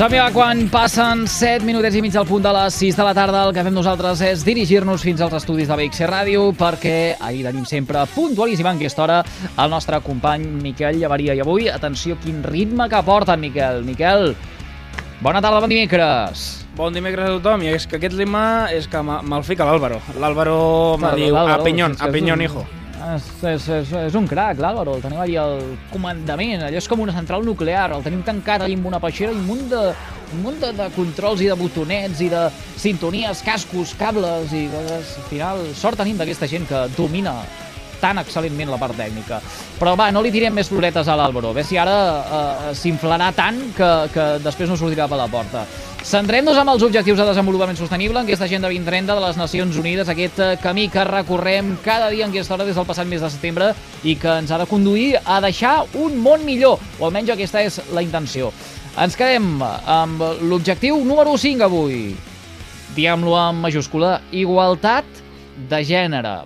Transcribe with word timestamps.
Som 0.00 0.08
ja 0.16 0.30
quan 0.32 0.62
passen 0.72 1.26
7 1.28 1.60
minutets 1.60 1.98
i 1.98 2.00
mig 2.00 2.14
al 2.16 2.24
punt 2.24 2.40
de 2.40 2.52
les 2.56 2.72
6 2.80 2.96
de 2.96 3.04
la 3.04 3.12
tarda. 3.12 3.42
El 3.44 3.52
que 3.52 3.60
fem 3.66 3.74
nosaltres 3.76 4.22
és 4.24 4.44
dirigir-nos 4.46 5.02
fins 5.04 5.20
als 5.20 5.34
estudis 5.36 5.68
de 5.68 5.76
BXC 5.76 6.06
Ràdio 6.08 6.46
perquè 6.56 7.18
ahir 7.20 7.42
tenim 7.44 7.66
sempre 7.68 8.06
puntualíssim 8.14 8.64
en 8.70 8.80
aquesta 8.80 9.02
hora 9.04 9.18
el 9.58 9.68
nostre 9.68 10.00
company 10.00 10.46
Miquel 10.62 10.96
Llevaria. 11.02 11.34
I 11.36 11.44
avui, 11.44 11.68
atenció, 11.68 12.16
quin 12.24 12.40
ritme 12.42 12.88
que 12.88 13.02
porta 13.04 13.36
en 13.36 13.44
Miquel. 13.44 13.84
Miquel, 13.84 14.34
bona 15.20 15.42
tarda, 15.42 15.60
bon 15.60 15.68
dimecres. 15.68 16.64
Bon 16.80 16.94
dimecres 16.96 17.28
a 17.28 17.36
tothom, 17.36 17.68
i 17.68 17.74
és 17.74 17.84
que 17.86 18.00
aquest 18.00 18.16
ritme 18.16 18.72
és 18.72 18.88
que 18.88 19.02
me- 19.04 19.20
me'l 19.20 19.44
fica 19.44 19.66
l'Àlvaro. 19.68 20.00
L'Àlvaro 20.18 20.96
me 20.96 21.12
diu, 21.14 21.36
a 21.36 21.62
Pinyón, 21.62 21.94
que 21.96 22.08
a 22.08 22.10
Pinyón, 22.10 22.38
un- 22.38 22.44
hijo. 22.44 22.66
És, 23.00 23.28
és, 23.48 23.66
és, 23.72 23.92
és 24.10 24.16
un 24.18 24.26
crac, 24.28 24.58
l'Àlvaro, 24.60 24.98
el 24.98 25.04
tenim 25.04 25.20
allà 25.22 25.44
al 25.46 25.62
comandament, 25.88 26.66
allò 26.66 26.80
és 26.80 26.88
com 26.90 27.00
una 27.00 27.14
central 27.16 27.46
nuclear, 27.46 27.86
el 27.96 28.04
tenim 28.04 28.20
tancat 28.26 28.66
allà 28.66 28.76
amb 28.76 28.90
una 28.90 29.00
peixera 29.00 29.32
i 29.32 29.38
un 29.38 29.46
munt 29.48 29.64
de, 29.70 29.80
un 30.34 30.44
munt 30.44 30.60
de, 30.60 30.72
de 30.76 30.90
controls 30.96 31.40
i 31.40 31.48
de 31.48 31.56
botonets 31.56 32.20
i 32.20 32.28
de 32.32 32.44
sintonies, 32.80 33.40
cascos, 33.46 33.94
cables 33.98 34.52
i 34.52 34.66
coses. 34.74 35.16
Al 35.22 35.26
final, 35.32 35.64
sort 35.80 36.00
tenim 36.02 36.20
d'aquesta 36.20 36.50
gent 36.50 36.68
que 36.68 36.84
domina 36.98 37.38
tan 38.00 38.20
excel·lentment 38.22 38.72
la 38.72 38.80
part 38.80 38.96
tècnica. 38.98 39.40
Però 39.78 39.94
va, 39.98 40.10
no 40.14 40.22
li 40.24 40.32
tirem 40.32 40.54
més 40.56 40.70
floretes 40.72 41.08
a 41.08 41.16
l'Àlvaro, 41.18 41.54
veure 41.54 41.66
si 41.66 41.78
ara 41.80 41.96
eh, 42.00 42.74
s'inflarà 42.76 43.30
tant 43.36 43.60
que, 43.76 43.90
que 44.14 44.26
després 44.44 44.70
no 44.70 44.78
sortirà 44.80 45.08
per 45.10 45.20
la 45.20 45.30
porta. 45.30 45.66
Centrem-nos 46.00 46.56
amb 46.56 46.72
els 46.72 46.82
objectius 46.86 47.18
de 47.20 47.26
desenvolupament 47.28 47.76
sostenible 47.76 48.16
en 48.16 48.24
aquesta 48.24 48.46
Agenda 48.46 48.70
2030 48.72 49.14
de 49.18 49.20
les 49.20 49.36
Nacions 49.36 49.76
Unides, 49.76 50.08
aquest 50.08 50.38
eh, 50.40 50.54
camí 50.62 50.88
que 50.88 51.04
recorrem 51.04 51.74
cada 51.84 52.08
dia 52.08 52.24
en 52.24 52.32
aquesta 52.32 52.56
hora 52.56 52.64
des 52.64 52.78
del 52.78 52.88
passat 52.88 53.08
mes 53.08 53.20
de 53.20 53.28
setembre 53.28 53.74
i 54.02 54.16
que 54.16 54.38
ens 54.40 54.50
ha 54.50 54.58
de 54.62 54.68
conduir 54.70 55.20
a 55.20 55.42
deixar 55.44 55.82
un 56.00 56.16
món 56.24 56.46
millor, 56.48 56.80
o 56.98 57.04
almenys 57.04 57.34
aquesta 57.36 57.60
és 57.62 57.76
la 57.92 58.04
intenció. 58.06 58.48
Ens 58.98 59.14
quedem 59.16 59.60
amb 59.62 60.24
l'objectiu 60.48 60.98
número 61.04 61.36
5 61.38 61.68
avui. 61.68 62.00
Diguem-lo 62.96 63.36
en 63.38 63.60
majúscula, 63.60 64.16
igualtat 64.32 65.04
de 65.68 65.84
gènere. 65.84 66.40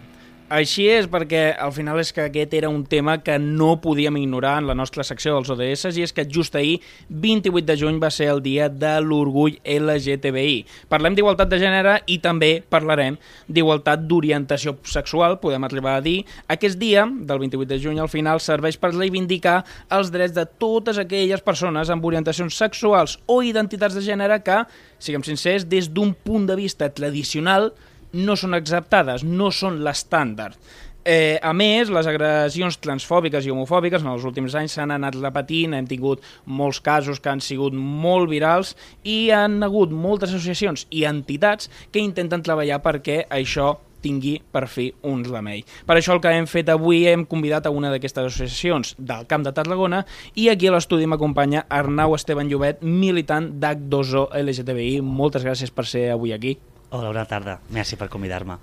Així 0.55 0.85
és, 0.87 1.09
perquè 1.11 1.49
al 1.59 1.73
final 1.75 1.99
és 1.99 2.13
que 2.15 2.29
aquest 2.29 2.53
era 2.55 2.69
un 2.71 2.85
tema 2.87 3.17
que 3.27 3.41
no 3.43 3.73
podíem 3.83 4.21
ignorar 4.21 4.61
en 4.61 4.69
la 4.69 4.77
nostra 4.79 5.03
secció 5.03 5.33
dels 5.35 5.49
ODS, 5.51 5.97
i 5.99 6.05
és 6.05 6.13
que 6.15 6.23
just 6.31 6.55
ahir, 6.55 6.77
28 7.09 7.67
de 7.67 7.75
juny, 7.81 7.97
va 7.99 8.11
ser 8.15 8.29
el 8.31 8.43
dia 8.45 8.69
de 8.71 8.93
l'orgull 9.03 9.57
LGTBI. 9.67 10.61
Parlem 10.93 11.17
d'igualtat 11.19 11.51
de 11.51 11.59
gènere 11.59 11.97
i 12.07 12.21
també 12.23 12.53
parlarem 12.71 13.17
d'igualtat 13.49 14.05
d'orientació 14.07 14.77
sexual, 14.87 15.41
podem 15.43 15.67
arribar 15.67 15.97
a 15.99 16.05
dir. 16.05 16.21
Aquest 16.47 16.79
dia, 16.79 17.03
del 17.03 17.43
28 17.43 17.71
de 17.73 17.81
juny, 17.83 17.99
al 17.99 18.13
final, 18.13 18.39
serveix 18.39 18.79
per 18.79 18.93
reivindicar 18.93 19.57
els 19.97 20.13
drets 20.15 20.37
de 20.37 20.45
totes 20.47 21.01
aquelles 21.03 21.43
persones 21.43 21.91
amb 21.91 22.07
orientacions 22.07 22.55
sexuals 22.55 23.17
o 23.27 23.41
identitats 23.43 23.99
de 23.99 24.05
gènere 24.07 24.39
que, 24.47 24.61
siguem 25.03 25.27
sincers, 25.27 25.67
des 25.67 25.91
d'un 25.91 26.15
punt 26.15 26.47
de 26.47 26.55
vista 26.63 26.93
tradicional, 26.95 27.73
no 28.15 28.39
són 28.39 28.57
acceptades, 28.57 29.27
no 29.27 29.51
són 29.53 29.83
l'estàndard. 29.85 30.59
Eh, 31.05 31.39
a 31.43 31.53
més, 31.53 31.91
les 31.93 32.07
agressions 32.09 32.79
transfòbiques 32.81 33.45
i 33.45 33.53
homofòbiques 33.53 34.01
en 34.01 34.09
els 34.15 34.25
últims 34.25 34.55
anys 34.57 34.79
s'han 34.79 34.95
anat 34.95 35.19
repetint, 35.19 35.75
hem 35.77 35.89
tingut 35.89 36.25
molts 36.47 36.81
casos 36.81 37.21
que 37.21 37.29
han 37.29 37.45
sigut 37.45 37.77
molt 37.77 38.31
virals 38.31 38.73
i 39.05 39.29
han 39.29 39.61
hagut 39.67 39.93
moltes 39.93 40.33
associacions 40.33 40.87
i 40.89 41.05
entitats 41.05 41.69
que 41.93 42.01
intenten 42.01 42.45
treballar 42.47 42.81
perquè 42.81 43.27
això 43.29 43.75
tingui 44.05 44.39
per 44.53 44.67
fi 44.69 44.91
un 45.09 45.25
remei. 45.29 45.63
Per 45.85 45.97
això 45.97 46.17
el 46.17 46.23
que 46.25 46.33
hem 46.33 46.49
fet 46.49 46.73
avui 46.73 47.05
hem 47.09 47.25
convidat 47.29 47.69
a 47.69 47.73
una 47.73 47.93
d'aquestes 47.93 48.31
associacions 48.33 48.95
del 48.99 49.29
Camp 49.29 49.45
de 49.45 49.53
Tarragona 49.57 50.05
i 50.41 50.51
aquí 50.53 50.69
a 50.69 50.77
l'estudi 50.77 51.09
m'acompanya 51.09 51.67
Arnau 51.69 52.17
Esteban 52.17 52.53
Llobet, 52.53 52.85
militant 52.85 53.53
d'H2O 53.61 54.31
LGTBI. 54.45 55.03
Moltes 55.05 55.45
gràcies 55.45 55.73
per 55.73 55.89
ser 55.89 56.11
avui 56.17 56.37
aquí. 56.37 56.57
Hola, 56.95 57.09
bona 57.11 57.25
tarda. 57.27 57.57
Merci 57.75 57.97
per 57.99 58.07
convidar-me. 58.07 58.55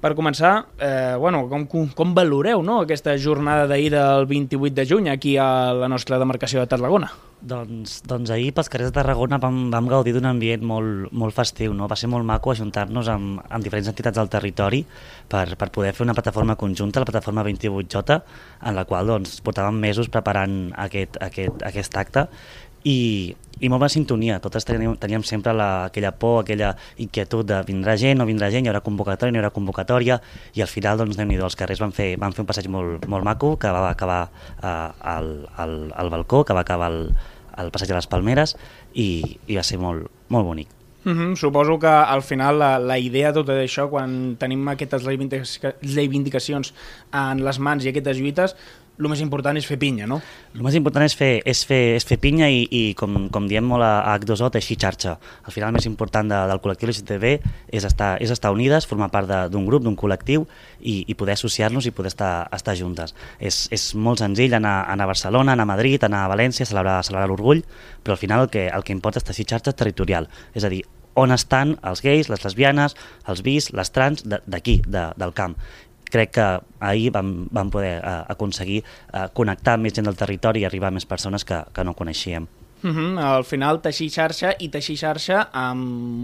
Per 0.00 0.14
començar, 0.16 0.54
eh, 0.80 1.16
bueno, 1.20 1.42
com, 1.48 1.66
com, 1.68 2.14
valoreu 2.16 2.62
no, 2.64 2.78
aquesta 2.80 3.12
jornada 3.20 3.66
d'ahir 3.68 3.90
del 3.92 4.24
28 4.28 4.74
de 4.74 4.86
juny 4.88 5.10
aquí 5.12 5.36
a 5.36 5.72
la 5.76 5.88
nostra 5.88 6.18
demarcació 6.20 6.60
de 6.60 6.66
Tarragona? 6.68 7.10
Doncs, 7.44 7.98
doncs 8.08 8.32
ahir 8.32 8.54
pels 8.56 8.70
carrers 8.72 8.88
de 8.88 8.96
Tarragona 8.96 9.36
vam, 9.40 9.68
vam 9.72 9.88
gaudir 9.88 10.14
d'un 10.16 10.30
ambient 10.30 10.64
molt, 10.64 11.12
molt 11.12 11.36
festiu. 11.36 11.76
No? 11.76 11.88
Va 11.88 11.96
ser 11.96 12.08
molt 12.08 12.24
maco 12.24 12.54
ajuntar-nos 12.54 13.08
amb, 13.12 13.44
amb 13.48 13.64
diferents 13.64 13.92
entitats 13.92 14.16
del 14.16 14.32
territori 14.32 14.80
per, 15.28 15.50
per 15.52 15.68
poder 15.68 15.92
fer 15.92 16.08
una 16.08 16.16
plataforma 16.16 16.56
conjunta, 16.56 17.04
la 17.04 17.10
plataforma 17.12 17.44
28J, 17.44 18.20
en 18.64 18.80
la 18.80 18.88
qual 18.88 19.12
doncs, 19.12 19.42
portàvem 19.44 19.76
mesos 19.76 20.08
preparant 20.08 20.72
aquest, 20.88 21.20
aquest, 21.20 21.68
aquest 21.68 22.00
acte 22.00 22.28
i, 22.84 23.34
i 23.60 23.68
molt 23.72 23.80
bona 23.80 23.90
sintonia. 23.92 24.38
Totes 24.44 24.66
teníem, 24.68 24.96
teníem 25.00 25.24
sempre 25.26 25.54
la, 25.56 25.86
aquella 25.88 26.12
por, 26.12 26.42
aquella 26.42 26.74
inquietud 27.00 27.48
de 27.48 27.62
vindrà 27.66 27.96
gent, 28.00 28.20
no 28.20 28.28
vindrà 28.28 28.50
gent, 28.52 28.66
hi 28.66 28.72
haurà 28.72 28.84
convocatòria, 28.84 29.32
no 29.32 29.40
hi 29.40 29.42
haurà 29.42 29.52
convocatòria, 29.54 30.20
i 30.54 30.64
al 30.64 30.70
final, 30.70 31.00
doncs, 31.00 31.16
déu 31.18 31.28
nhi 31.28 31.40
els 31.40 31.58
carrers 31.58 31.82
van 31.82 31.94
fer, 31.96 32.14
van 32.20 32.36
fer 32.36 32.44
un 32.44 32.50
passeig 32.50 32.68
molt, 32.72 33.08
molt 33.10 33.26
maco, 33.26 33.54
que 33.60 33.72
va 33.72 33.88
acabar 33.90 34.22
eh, 34.60 34.76
al, 35.16 35.34
al, 35.56 35.76
al 35.96 36.14
balcó, 36.14 36.44
que 36.44 36.56
va 36.56 36.64
acabar 36.66 36.92
al, 36.92 37.02
al 37.56 37.74
passeig 37.74 37.92
de 37.92 37.98
les 37.98 38.10
Palmeres, 38.10 38.56
i, 38.92 39.38
i 39.48 39.58
va 39.58 39.66
ser 39.66 39.80
molt, 39.82 40.10
molt 40.28 40.50
bonic. 40.52 40.80
Mm 41.04 41.12
-hmm, 41.12 41.36
suposo 41.36 41.78
que 41.78 41.86
al 41.86 42.22
final 42.22 42.58
la, 42.58 42.78
la 42.78 42.98
idea 42.98 43.30
de 43.30 43.34
tot 43.34 43.48
això, 43.50 43.90
quan 43.90 44.36
tenim 44.38 44.66
aquestes 44.68 45.04
reivindica 45.04 45.74
reivindicacions 45.82 46.72
en 47.12 47.44
les 47.44 47.58
mans 47.58 47.84
i 47.84 47.88
aquestes 47.88 48.16
lluites, 48.16 48.56
el 48.94 49.08
més 49.10 49.20
important 49.24 49.56
és 49.58 49.66
fer 49.66 49.76
pinya, 49.80 50.06
no? 50.06 50.20
El 50.54 50.62
més 50.62 50.76
important 50.78 51.02
és 51.02 51.16
fer, 51.18 51.40
és 51.50 51.64
fer, 51.66 51.80
és 51.96 52.06
fer 52.06 52.18
pinya 52.22 52.46
i, 52.52 52.60
i 52.70 52.82
com, 52.98 53.26
com 53.34 53.48
diem 53.50 53.66
molt 53.66 53.82
a, 53.82 54.04
a 54.06 54.14
H2O, 54.20 54.52
teixir 54.54 54.76
xarxa. 54.78 55.16
Al 55.42 55.54
final 55.54 55.72
el 55.72 55.78
més 55.80 55.88
important 55.90 56.30
de, 56.30 56.38
del 56.50 56.62
col·lectiu 56.62 56.92
LGTB 56.92 57.32
és 57.74 57.86
estar, 57.88 58.12
és 58.22 58.30
estar 58.30 58.54
unides, 58.54 58.86
formar 58.86 59.10
part 59.14 59.30
d'un 59.50 59.66
grup, 59.66 59.82
d'un 59.82 59.98
col·lectiu 59.98 60.46
i, 60.80 61.00
i 61.10 61.18
poder 61.18 61.34
associar-nos 61.34 61.88
i 61.90 61.94
poder 61.96 62.12
estar, 62.14 62.32
estar 62.54 62.76
juntes. 62.78 63.16
És, 63.40 63.64
és 63.74 63.90
molt 63.98 64.22
senzill 64.22 64.54
anar, 64.54 64.84
anar 64.92 65.08
a 65.08 65.12
Barcelona, 65.14 65.58
anar 65.58 65.66
a 65.66 65.72
Madrid, 65.74 66.06
anar 66.06 66.24
a 66.24 66.30
València, 66.30 66.68
celebrar, 66.68 67.00
celebrar 67.02 67.32
l'orgull, 67.32 67.64
però 68.04 68.14
al 68.14 68.22
final 68.22 68.46
el 68.46 68.52
que, 68.54 68.68
el 68.70 68.86
que 68.86 68.94
importa 68.94 69.18
és 69.18 69.26
teixir 69.26 69.48
xarxa 69.50 69.74
territorial. 69.74 70.30
És 70.54 70.62
a 70.62 70.70
dir, 70.70 70.84
on 71.18 71.34
estan 71.34 71.76
els 71.86 72.02
gais, 72.02 72.30
les 72.30 72.46
lesbianes, 72.46 72.94
els 73.30 73.42
bis, 73.46 73.72
les 73.74 73.90
trans, 73.94 74.22
d'aquí, 74.26 74.80
de, 74.86 75.08
del 75.18 75.34
camp 75.34 75.58
crec 76.10 76.34
que 76.36 76.48
ahir 76.80 77.10
vam, 77.14 77.46
vam 77.50 77.70
poder 77.70 77.96
uh, 78.00 78.24
aconseguir 78.28 78.82
uh, 78.82 79.28
connectar 79.34 79.78
més 79.78 79.94
gent 79.96 80.06
del 80.06 80.18
territori 80.18 80.62
i 80.62 80.68
arribar 80.68 80.92
a 80.92 80.96
més 80.98 81.06
persones 81.06 81.44
que, 81.44 81.62
que 81.72 81.84
no 81.84 81.94
coneixíem. 81.94 82.46
Mm 82.84 82.90
-hmm. 82.92 83.18
Al 83.18 83.44
final, 83.44 83.80
teixir 83.80 84.10
xarxa 84.10 84.54
i 84.58 84.68
teixir 84.68 84.96
xarxa 84.96 85.48
amb 85.52 85.80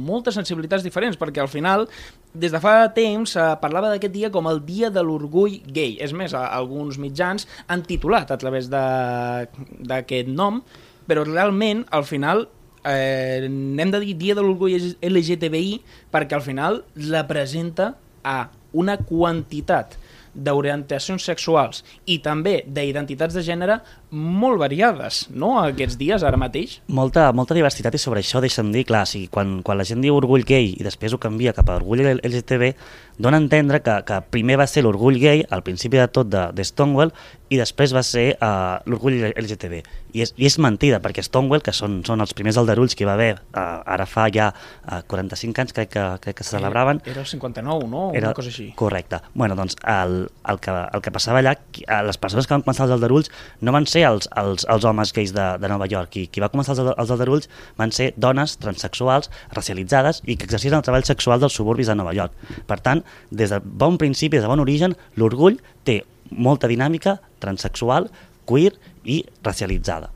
moltes 0.07 0.35
sensibilitats 0.35 0.83
diferents, 0.83 1.17
perquè 1.19 1.41
al 1.41 1.49
final, 1.49 1.89
des 2.35 2.53
de 2.53 2.61
fa 2.61 2.93
temps, 2.93 3.37
eh, 3.37 3.57
parlava 3.61 3.89
d'aquest 3.89 4.13
dia 4.13 4.31
com 4.31 4.47
el 4.47 4.61
dia 4.67 4.91
de 4.91 5.03
l'orgull 5.03 5.63
gay. 5.67 5.97
És 5.99 6.13
més, 6.13 6.35
a, 6.35 6.47
alguns 6.49 6.99
mitjans 6.99 7.49
han 7.67 7.83
titulat 7.83 8.31
a 8.31 8.37
través 8.37 8.69
d'aquest 8.69 10.29
nom, 10.29 10.63
però 11.07 11.25
realment, 11.25 11.87
al 11.91 12.05
final, 12.05 12.49
eh, 12.85 13.41
hem 13.43 13.91
de 13.91 14.01
dir 14.01 14.17
dia 14.17 14.35
de 14.35 14.43
l'orgull 14.43 14.97
LGTBI 15.01 15.81
perquè 16.13 16.35
al 16.35 16.43
final 16.43 16.85
representa 16.95 17.97
a 18.23 18.51
una 18.73 18.97
quantitat 18.99 19.99
d'orientacions 20.35 21.25
sexuals 21.27 21.83
i 22.07 22.21
també 22.23 22.61
d'identitats 22.67 23.35
de 23.35 23.43
gènere 23.45 23.81
molt 24.11 24.61
variades, 24.63 25.25
no?, 25.31 25.57
aquests 25.63 25.99
dies, 25.99 26.23
ara 26.27 26.39
mateix. 26.41 26.79
Molta, 26.87 27.29
molta 27.37 27.57
diversitat 27.57 27.95
i 27.95 28.03
sobre 28.03 28.23
això 28.23 28.43
deixa'm 28.43 28.71
dir, 28.75 28.85
clar, 28.89 29.05
si 29.11 29.27
quan, 29.33 29.59
quan 29.67 29.79
la 29.79 29.87
gent 29.87 30.03
diu 30.05 30.17
orgull 30.19 30.47
gay 30.47 30.75
i 30.77 30.87
després 30.87 31.15
ho 31.15 31.21
canvia 31.23 31.55
cap 31.57 31.71
a 31.71 31.79
orgull 31.81 32.05
LGTB, 32.15 32.73
dona 33.19 33.41
a 33.41 33.45
entendre 33.45 33.83
que, 33.85 34.01
que 34.07 34.23
primer 34.31 34.61
va 34.61 34.69
ser 34.71 34.85
l'orgull 34.87 35.19
gay 35.21 35.45
al 35.51 35.65
principi 35.67 36.01
de 36.01 36.09
tot 36.09 36.31
de, 36.31 36.47
de 36.55 36.67
Stonewall 36.67 37.15
i 37.51 37.59
després 37.59 37.93
va 37.95 38.03
ser 38.07 38.27
uh, 38.39 38.79
l'orgull 38.87 39.19
LGTB. 39.35 39.81
I 40.15 40.25
és, 40.25 40.33
I 40.39 40.47
és 40.47 40.57
mentida, 40.63 41.01
perquè 41.03 41.23
Stonewall, 41.27 41.63
que 41.67 41.75
són, 41.75 42.01
són 42.07 42.23
els 42.23 42.35
primers 42.35 42.59
aldarulls 42.61 42.95
que 42.95 43.05
hi 43.05 43.09
va 43.09 43.17
haver, 43.19 43.33
uh, 43.51 43.83
ara 43.91 44.07
fa 44.07 44.29
ja 44.33 44.51
uh, 44.55 45.01
45 45.11 45.65
anys 45.65 45.75
crec 45.75 45.93
que, 45.95 46.05
crec 46.23 46.39
que 46.41 46.47
se 46.47 46.57
celebraven, 46.57 47.03
Era 47.11 47.21
el 47.21 47.27
59, 47.27 47.89
no? 47.91 48.11
era 48.15 48.29
Una 48.31 48.35
cosa 48.35 48.49
així. 48.49 48.71
Correcte. 48.77 49.21
Bueno, 49.35 49.57
doncs 49.59 49.77
el, 49.83 50.29
el, 50.49 50.61
que, 50.63 50.71
el 50.71 51.03
que 51.03 51.13
passava 51.15 51.41
allà, 51.43 51.57
eh, 51.81 52.01
les 52.07 52.19
persones 52.23 52.47
que 52.47 52.55
van 52.55 52.65
començar 52.65 52.87
els 52.87 52.95
aldarulls 52.95 53.31
no 53.61 53.75
van 53.75 53.87
ser 53.91 54.05
els, 54.09 54.31
els, 54.41 54.67
els 54.71 54.87
homes 54.87 55.15
gais 55.17 55.35
de, 55.35 55.49
de 55.63 55.73
Nova 55.73 55.89
York. 55.91 56.13
Qui, 56.15 56.27
qui 56.31 56.43
va 56.43 56.51
començar 56.53 56.77
els, 56.77 56.93
els 56.95 57.15
aldarulls 57.15 57.51
van 57.81 57.95
ser 57.95 58.13
dones 58.21 58.57
transexuals, 58.63 59.31
racialitzades 59.57 60.23
i 60.27 60.37
que 60.37 60.47
exercien 60.49 60.79
el 60.79 60.87
treball 60.87 61.07
sexual 61.09 61.43
dels 61.43 61.59
suburbis 61.59 61.91
de 61.91 61.99
Nova 61.99 62.15
York. 62.17 62.37
Per 62.71 62.81
tant, 62.85 63.03
des 63.31 63.51
de 63.51 63.61
bon 63.61 63.99
principi, 63.99 64.39
des 64.39 64.47
de 64.47 64.53
bon 64.53 64.63
origen, 64.63 64.97
l'orgull 65.19 65.59
té 65.85 66.03
molta 66.31 66.71
dinàmica 66.71 67.19
transexual, 67.43 68.11
queer 68.47 68.75
i 69.05 69.25
racialitzada. 69.45 70.11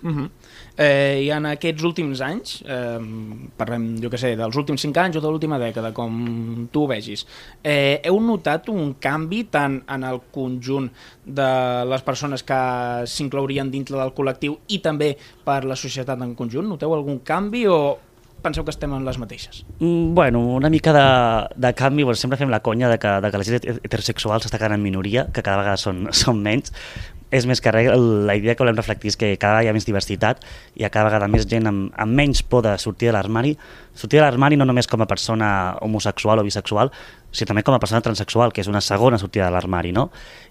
Uh 0.00 0.10
-huh. 0.10 0.30
eh, 0.76 1.24
I 1.24 1.30
en 1.30 1.46
aquests 1.46 1.82
últims 1.82 2.20
anys, 2.20 2.62
eh, 2.62 3.00
parlem, 3.56 4.00
jo 4.00 4.08
que 4.08 4.18
sé, 4.18 4.36
dels 4.36 4.56
últims 4.56 4.80
5 4.80 4.96
anys 4.96 5.16
o 5.16 5.20
de 5.20 5.26
l'última 5.26 5.58
dècada, 5.58 5.92
com 5.92 6.68
tu 6.70 6.84
ho 6.84 6.86
vegis, 6.86 7.26
eh, 7.64 8.00
heu 8.04 8.20
notat 8.20 8.68
un 8.68 8.94
canvi 9.00 9.44
tant 9.50 9.82
en 9.88 10.04
el 10.04 10.20
conjunt 10.30 10.88
de 11.24 11.84
les 11.84 12.02
persones 12.02 12.44
que 12.44 13.02
s'inclourien 13.06 13.70
dintre 13.70 13.96
del 13.96 14.14
col·lectiu 14.14 14.58
i 14.68 14.78
també 14.78 15.18
per 15.44 15.64
la 15.64 15.74
societat 15.74 16.20
en 16.22 16.34
conjunt? 16.34 16.68
Noteu 16.68 16.94
algun 16.94 17.18
canvi 17.18 17.66
o 17.66 17.98
penseu 18.42 18.64
que 18.64 18.72
estem 18.74 18.92
en 18.94 19.04
les 19.06 19.18
mateixes? 19.20 19.64
Mm, 19.78 20.14
Bueno, 20.14 20.40
una 20.56 20.70
mica 20.70 20.92
de, 20.92 21.04
de 21.56 21.74
canvi, 21.74 22.02
bueno, 22.02 22.16
sempre 22.16 22.38
fem 22.38 22.50
la 22.50 22.60
conya 22.60 22.88
de 22.88 22.98
que, 22.98 23.20
de 23.20 23.30
que 23.30 23.38
la 23.38 23.44
gent 23.44 23.68
heterosexual 23.84 24.42
s'està 24.42 24.58
quedant 24.58 24.78
en 24.78 24.82
minoria, 24.82 25.28
que 25.32 25.42
cada 25.42 25.60
vegada 25.60 25.76
són, 25.80 26.08
són 26.22 26.42
menys. 26.42 26.72
És 27.28 27.44
més 27.44 27.60
que 27.60 27.68
res, 27.68 27.90
la 27.92 28.38
idea 28.38 28.54
que 28.56 28.64
volem 28.64 28.78
reflectir 28.78 29.10
és 29.12 29.18
que 29.20 29.34
cada 29.36 29.58
vegada 29.58 29.66
hi 29.66 29.68
ha 29.68 29.76
més 29.76 29.84
diversitat, 29.84 30.40
ha 30.80 30.88
cada 30.88 31.10
vegada 31.10 31.28
més 31.28 31.44
gent 31.44 31.68
amb, 31.68 31.90
amb 31.92 32.16
menys 32.16 32.40
por 32.40 32.62
de 32.64 32.72
sortir 32.80 33.10
de 33.10 33.12
l'armari, 33.18 33.52
sortir 33.92 34.22
de 34.22 34.24
l'armari 34.24 34.56
no 34.56 34.64
només 34.64 34.88
com 34.88 35.04
a 35.04 35.10
persona 35.10 35.50
homosexual 35.84 36.40
o 36.40 36.46
bisexual, 36.46 36.88
sinó 37.30 37.50
també 37.50 37.62
com 37.64 37.76
a 37.76 37.80
persona 37.82 38.00
transexual, 38.04 38.52
que 38.52 38.62
és 38.62 38.70
una 38.70 38.80
segona 38.80 39.18
sortida 39.20 39.46
de 39.46 39.54
l'armari, 39.54 39.92
no? 39.92 40.08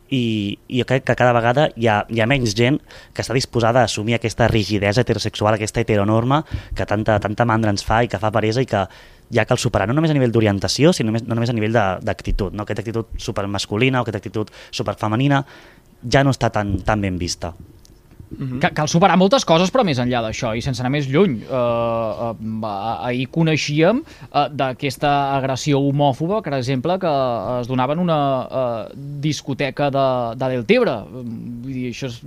I, 0.09 0.57
i 0.69 0.79
jo 0.79 0.85
crec 0.87 1.03
que 1.03 1.15
cada 1.19 1.33
vegada 1.35 1.67
hi 1.75 1.89
ha, 1.91 1.99
hi 2.07 2.21
ha 2.21 2.27
menys 2.29 2.55
gent 2.55 2.79
que 3.13 3.23
està 3.25 3.35
disposada 3.35 3.81
a 3.81 3.89
assumir 3.89 4.15
aquesta 4.15 4.47
rigidesa 4.47 5.03
heterosexual, 5.03 5.57
aquesta 5.57 5.83
heteronorma 5.83 6.43
que 6.75 6.85
tanta, 6.87 7.19
tanta 7.19 7.47
mandra 7.49 7.73
ens 7.73 7.83
fa 7.83 8.03
i 8.05 8.11
que 8.11 8.21
fa 8.21 8.31
peresa 8.31 8.63
i 8.63 8.69
que 8.69 8.85
ja 9.33 9.43
cal 9.45 9.59
superar, 9.59 9.87
no 9.89 9.95
només 9.97 10.13
a 10.13 10.15
nivell 10.15 10.31
d'orientació, 10.31 10.93
sinó 10.95 11.11
només, 11.11 11.25
no 11.27 11.35
només 11.35 11.51
a 11.51 11.55
nivell 11.57 11.75
d'actitud, 11.75 12.55
no? 12.55 12.63
aquesta 12.63 12.85
actitud 12.85 13.17
supermasculina 13.19 13.99
o 13.99 14.05
aquesta 14.05 14.21
actitud 14.23 14.53
superfemenina 14.71 15.43
ja 16.07 16.23
no 16.23 16.31
està 16.31 16.53
tan, 16.53 16.77
tan 16.87 17.03
ben 17.03 17.17
vista. 17.19 17.51
Ca- 18.59 18.73
Cal 18.75 18.89
superar 18.91 19.15
moltes 19.17 19.45
coses, 19.47 19.69
però 19.71 19.85
més 19.87 20.01
enllà 20.03 20.19
d'això, 20.25 20.51
i 20.51 20.61
sense 20.61 20.81
anar 20.83 20.91
més 20.91 21.07
lluny. 21.07 21.37
Uh, 21.47 22.33
uh, 22.35 23.05
ahir 23.07 23.29
coneixíem 23.31 24.01
uh, 24.03 24.47
d'aquesta 24.51 25.13
agressió 25.37 25.79
homòfoba, 25.79 26.41
per 26.43 26.57
exemple, 26.59 26.97
que 26.99 27.13
es 27.61 27.69
donava 27.71 27.95
en 27.95 28.03
una 28.03 28.19
uh, 28.43 28.91
discoteca 29.23 29.87
de, 29.95 30.05
de 30.35 30.51
Deltebre. 30.57 30.97
Vull 31.07 31.71
dir, 31.71 31.87
això 31.93 32.11
és, 32.11 32.19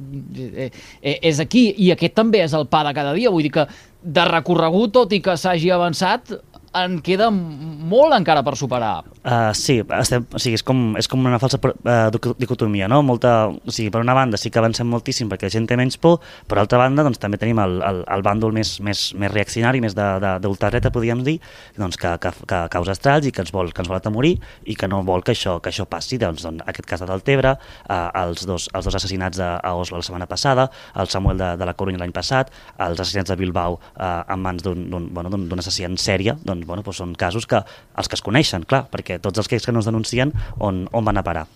eh, 0.65 1.19
és 1.21 1.41
aquí, 1.45 1.67
i 1.77 1.93
aquest 1.93 2.17
també 2.17 2.41
és 2.47 2.57
el 2.57 2.65
pa 2.73 2.81
de 2.89 2.97
cada 2.97 3.13
dia. 3.13 3.31
Vull 3.31 3.45
dir 3.45 3.53
que 3.61 3.69
de 4.01 4.25
recorregut, 4.25 4.95
tot 4.97 5.13
i 5.13 5.21
que 5.21 5.37
s'hagi 5.37 5.69
avançat, 5.77 6.33
en 6.77 7.01
queda 7.03 7.31
molt 7.31 8.15
encara 8.15 8.45
per 8.47 8.55
superar. 8.59 9.01
Uh, 9.21 9.51
sí, 9.57 9.81
estem, 9.99 10.25
o 10.31 10.39
sigui, 10.41 10.57
és, 10.57 10.63
com, 10.67 10.79
és 10.97 11.09
com 11.11 11.25
una 11.27 11.41
falsa 11.43 11.59
uh, 11.59 12.35
dicotomia, 12.39 12.87
no? 12.89 13.01
Molta, 13.07 13.51
o 13.51 13.75
sigui, 13.75 13.91
per 13.93 14.01
una 14.05 14.15
banda 14.17 14.39
sí 14.41 14.53
que 14.53 14.61
avancem 14.63 14.87
moltíssim 14.89 15.29
perquè 15.31 15.49
la 15.49 15.55
gent 15.55 15.67
té 15.69 15.77
menys 15.77 15.99
por, 16.01 16.21
per 16.49 16.61
altra 16.63 16.79
banda 16.81 17.05
doncs, 17.07 17.19
també 17.21 17.41
tenim 17.43 17.59
el, 17.63 17.81
el, 17.87 18.03
el 18.07 18.25
bàndol 18.25 18.55
més, 18.55 18.77
més, 18.87 19.03
més 19.19 19.33
reaccionari, 19.33 19.83
més 19.83 19.97
d'ultradreta, 19.99 20.93
podríem 20.95 21.25
dir, 21.27 21.37
doncs, 21.79 21.99
que, 22.01 22.15
que, 22.23 22.33
que 22.47 22.63
causa 22.73 22.95
estralls 22.95 23.27
i 23.27 23.35
que 23.35 23.43
ens 23.45 23.53
vol, 23.55 23.75
que 23.75 23.83
ens 23.83 23.91
vol 23.91 23.99
atemorir 23.99 24.37
i 24.65 24.79
que 24.79 24.89
no 24.89 25.03
vol 25.07 25.27
que 25.27 25.35
això, 25.35 25.59
que 25.61 25.73
això 25.75 25.89
passi. 25.91 26.21
Doncs, 26.23 26.47
doncs, 26.47 26.65
aquest 26.71 26.89
cas 26.89 27.03
de 27.03 27.11
Deltebre, 27.11 27.57
uh, 27.59 27.99
els, 28.23 28.47
dos, 28.47 28.71
els 28.77 28.87
dos 28.87 29.01
assassinats 29.01 29.43
a, 29.43 29.57
a 29.59 29.75
Oslo 29.75 29.99
la 29.99 30.07
setmana 30.07 30.31
passada, 30.31 30.71
el 30.95 31.11
Samuel 31.11 31.41
de, 31.41 31.51
de 31.59 31.69
la 31.69 31.75
Corunya 31.75 32.01
l'any 32.01 32.15
passat, 32.15 32.55
els 32.79 33.03
assassinats 33.03 33.35
de 33.35 33.39
Bilbao 33.41 33.81
uh, 33.81 34.23
en 34.31 34.41
mans 34.41 34.63
d'un 34.65 35.11
bueno, 35.11 35.43
assassí 35.59 35.85
en 35.85 35.99
sèrie, 36.01 36.37
doncs, 36.47 36.60
bueno, 36.67 36.83
doncs 36.87 37.01
són 37.03 37.15
casos 37.15 37.47
que 37.47 37.61
els 37.61 38.09
que 38.09 38.19
es 38.19 38.23
coneixen, 38.23 38.67
clar, 38.69 38.87
perquè 38.91 39.21
tots 39.23 39.39
els 39.39 39.49
que 39.49 39.61
no 39.73 39.81
es 39.81 39.89
denuncien, 39.89 40.33
on, 40.59 40.87
on 40.93 41.05
van 41.05 41.19
a 41.19 41.27
parar? 41.27 41.47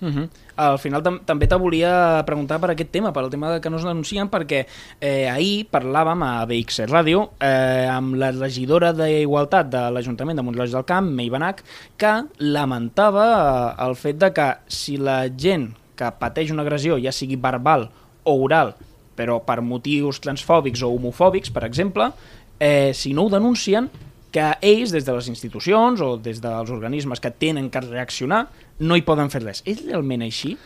Uh 0.00 0.08
-huh. 0.08 0.28
Al 0.56 0.78
final 0.78 1.02
tam 1.02 1.20
també 1.24 1.46
te 1.46 1.56
volia 1.56 2.22
preguntar 2.26 2.60
per 2.60 2.70
aquest 2.70 2.90
tema, 2.90 3.12
per 3.12 3.24
el 3.24 3.30
tema 3.30 3.52
de 3.52 3.60
que 3.60 3.70
no 3.70 3.76
es 3.76 3.84
denuncien, 3.84 4.28
perquè 4.30 4.66
eh, 5.00 5.28
ahir 5.28 5.68
parlàvem 5.70 6.22
a 6.22 6.44
BX 6.44 6.80
Ràdio 6.86 7.30
eh, 7.40 7.88
amb 7.90 8.14
la 8.14 8.30
regidora 8.30 8.92
d'Igualtat 8.92 9.70
de 9.70 9.90
l'Ajuntament 9.90 10.36
de 10.36 10.42
Montroig 10.42 10.70
del 10.70 10.84
Camp, 10.84 11.08
Mei 11.10 11.30
Benac, 11.30 11.62
que 11.96 12.24
lamentava 12.38 13.74
eh, 13.78 13.86
el 13.86 13.96
fet 13.96 14.18
de 14.18 14.32
que 14.32 14.56
si 14.66 14.96
la 14.96 15.28
gent 15.28 15.74
que 15.96 16.12
pateix 16.18 16.50
una 16.50 16.62
agressió, 16.62 16.98
ja 16.98 17.12
sigui 17.12 17.36
verbal 17.36 17.90
o 18.24 18.44
oral, 18.44 18.74
però 19.16 19.40
per 19.44 19.62
motius 19.62 20.20
transfòbics 20.20 20.82
o 20.82 20.92
homofòbics, 20.92 21.50
per 21.50 21.64
exemple, 21.64 22.12
eh, 22.60 22.92
si 22.94 23.12
no 23.12 23.24
ho 23.24 23.30
denuncien, 23.30 23.88
que 24.34 24.46
ells, 24.60 24.92
des 24.94 25.06
de 25.06 25.14
les 25.16 25.28
institucions 25.32 26.02
o 26.04 26.16
des 26.20 26.40
dels 26.44 26.72
organismes 26.72 27.22
que 27.22 27.30
tenen 27.30 27.70
que 27.70 27.82
reaccionar, 27.84 28.46
no 28.80 28.96
hi 28.96 29.04
poden 29.06 29.30
fer 29.32 29.42
res. 29.44 29.62
És 29.68 29.84
realment 29.86 30.24
així? 30.26 30.56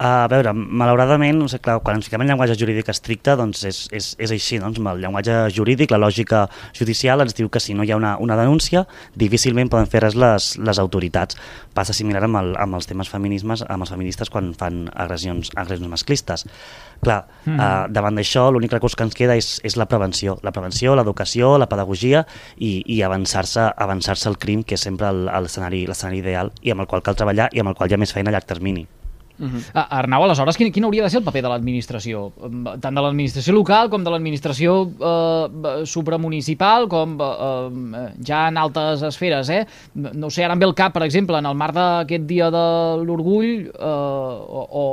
A 0.00 0.24
veure, 0.32 0.54
malauradament, 0.56 1.36
no 1.36 1.46
sé, 1.52 1.58
clar, 1.60 1.74
quan 1.84 1.98
ens 1.98 2.06
fiquem 2.08 2.22
en 2.24 2.30
llenguatge 2.30 2.54
jurídic 2.56 2.88
estricte, 2.88 3.34
doncs 3.36 3.66
és, 3.68 3.80
és, 3.92 4.06
és 4.16 4.30
així, 4.32 4.56
doncs, 4.62 4.78
amb 4.80 4.88
el 4.94 5.02
llenguatge 5.02 5.34
jurídic, 5.52 5.90
la 5.92 5.98
lògica 6.00 6.46
judicial 6.72 7.20
ens 7.20 7.34
diu 7.36 7.50
que 7.52 7.60
si 7.60 7.74
no 7.76 7.84
hi 7.84 7.90
ha 7.92 7.98
una, 7.98 8.14
una 8.16 8.38
denúncia, 8.38 8.86
difícilment 9.20 9.68
poden 9.68 9.90
fer 9.92 10.00
res 10.06 10.14
les, 10.16 10.46
les 10.56 10.78
autoritats. 10.80 11.36
Passa 11.76 11.92
similar 11.92 12.22
amb, 12.24 12.38
el, 12.40 12.54
amb 12.64 12.78
els 12.78 12.88
temes 12.88 13.10
feminismes, 13.12 13.60
amb 13.68 13.84
els 13.84 13.92
feministes 13.92 14.32
quan 14.32 14.54
fan 14.56 14.86
agressions, 14.94 15.52
agressions 15.52 15.92
masclistes. 15.92 16.46
Clar, 17.04 17.18
mm. 17.44 17.58
eh, 17.58 17.68
davant 17.92 18.16
d'això, 18.16 18.46
l'únic 18.48 18.72
recurs 18.72 18.96
que 18.96 19.04
ens 19.04 19.18
queda 19.18 19.36
és, 19.36 19.50
és 19.68 19.76
la 19.76 19.84
prevenció. 19.90 20.38
La 20.40 20.54
prevenció, 20.56 20.94
l'educació, 20.96 21.58
la 21.60 21.68
pedagogia 21.68 22.24
i, 22.56 22.78
i 22.88 23.02
avançar-se 23.04 23.68
avançar 23.76 24.16
al 24.32 24.40
crim, 24.40 24.64
que 24.64 24.80
és 24.80 24.88
sempre 24.88 25.12
el- 25.12 25.28
l'escenari 25.28 25.84
ideal 26.22 26.54
i 26.64 26.72
amb 26.72 26.86
el 26.86 26.88
qual 26.88 27.04
cal 27.04 27.20
treballar 27.20 27.50
i 27.52 27.60
amb 27.60 27.74
el 27.74 27.76
qual 27.76 27.92
hi 27.92 27.98
ha 27.98 28.00
més 28.00 28.16
feina 28.16 28.32
a 28.32 28.38
llarg 28.38 28.48
termini. 28.48 28.86
Ah, 29.74 29.86
Arnau, 30.00 30.24
aleshores, 30.26 30.56
quin, 30.58 30.70
quin 30.72 30.84
hauria 30.84 31.02
de 31.06 31.10
ser 31.10 31.20
el 31.20 31.24
paper 31.24 31.42
de 31.46 31.48
l'administració? 31.52 32.26
Tant 32.80 32.94
de 32.96 33.00
l'administració 33.04 33.54
local 33.56 33.88
com 33.90 34.04
de 34.04 34.10
l'administració 34.12 34.74
eh, 35.00 35.84
supramunicipal, 35.88 36.88
com 36.92 37.16
eh, 37.20 37.30
eh, 38.00 38.04
ja 38.26 38.46
en 38.50 38.58
altes 38.60 39.02
esferes, 39.08 39.48
eh? 39.50 39.62
No 39.94 40.30
sé, 40.30 40.44
ara 40.44 40.54
em 40.56 40.60
ve 40.62 40.68
el 40.68 40.74
cap, 40.78 40.92
per 40.96 41.04
exemple, 41.06 41.38
en 41.40 41.48
el 41.48 41.56
marc 41.58 41.74
d'aquest 41.76 42.26
dia 42.28 42.50
de 42.52 42.64
l'orgull, 43.06 43.66
eh, 43.70 43.80
o, 43.80 44.66
o, 44.82 44.84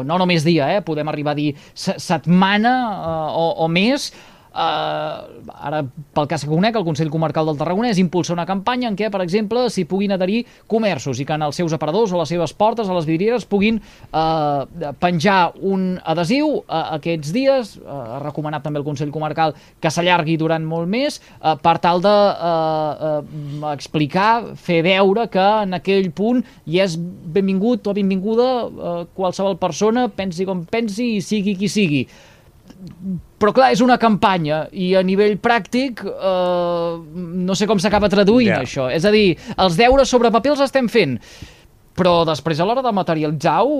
o 0.00 0.04
no 0.04 0.18
només 0.20 0.44
dia, 0.46 0.70
eh? 0.76 0.82
podem 0.84 1.08
arribar 1.08 1.32
a 1.32 1.40
dir 1.40 1.50
se- 1.72 1.96
setmana 2.02 2.74
eh, 2.94 3.32
o, 3.40 3.48
o 3.64 3.68
més, 3.72 4.10
Uh, 4.54 5.50
ara, 5.50 5.80
pel 6.14 6.28
cas 6.30 6.44
que 6.44 6.50
conec, 6.52 6.76
el 6.78 6.84
Consell 6.86 7.10
Comarcal 7.10 7.48
del 7.48 7.56
Tarragonès 7.58 7.98
impulsa 7.98 8.36
una 8.36 8.44
campanya 8.46 8.86
en 8.86 8.94
què, 8.94 9.08
per 9.10 9.18
exemple, 9.24 9.64
s'hi 9.66 9.82
puguin 9.90 10.14
adherir 10.14 10.44
comerços 10.70 11.18
i 11.18 11.26
que 11.26 11.34
en 11.34 11.42
els 11.48 11.58
seus 11.58 11.74
aparadors 11.74 12.12
o 12.14 12.20
les 12.20 12.30
seves 12.30 12.54
portes, 12.54 12.86
a 12.86 12.94
les 12.94 13.08
vidrieres, 13.08 13.48
puguin 13.50 13.80
uh, 13.80 14.92
penjar 15.02 15.40
un 15.58 15.96
adhesiu 16.06 16.60
uh, 16.60 16.84
aquests 17.00 17.34
dies, 17.34 17.74
uh, 17.82 17.98
ha 18.14 18.20
recomanat 18.22 18.62
també 18.62 18.78
el 18.78 18.86
Consell 18.86 19.10
Comarcal 19.14 19.56
que 19.82 19.90
s'allargui 19.90 20.38
durant 20.38 20.62
molt 20.62 20.86
més, 20.86 21.18
uh, 21.40 21.56
per 21.58 21.74
tal 21.82 22.04
de 22.04 22.14
uh, 22.14 23.18
uh, 23.26 23.74
explicar, 23.74 24.54
fer 24.54 24.84
veure 24.86 25.26
que 25.34 25.48
en 25.64 25.80
aquell 25.80 26.12
punt 26.14 26.44
hi 26.70 26.78
és 26.84 26.94
benvingut 26.94 27.90
o 27.90 27.98
benvinguda 27.98 28.48
uh, 28.70 28.96
qualsevol 29.18 29.58
persona, 29.58 30.06
pensi 30.14 30.46
com 30.46 30.62
pensi 30.70 31.16
i 31.18 31.22
sigui 31.26 31.58
qui 31.58 31.66
sigui 31.66 32.06
però 33.38 33.52
clar, 33.52 33.72
és 33.74 33.80
una 33.84 33.96
campanya 34.00 34.64
i 34.72 34.92
a 34.96 35.02
nivell 35.02 35.36
pràctic 35.42 36.04
eh, 36.06 36.98
no 37.48 37.54
sé 37.58 37.66
com 37.66 37.78
s'acaba 37.82 38.08
traduint 38.12 38.52
Ja. 38.54 38.60
això. 38.62 38.88
És 38.94 39.04
a 39.04 39.10
dir, 39.14 39.36
els 39.58 39.76
deures 39.76 40.08
sobre 40.08 40.30
paper 40.30 40.54
els 40.54 40.60
estem 40.68 40.88
fent 40.88 41.18
Però 41.94 42.24
després, 42.26 42.58
a 42.58 42.64
l'hora 42.66 42.82
de 42.82 42.90
materialitzar-ho, 42.90 43.74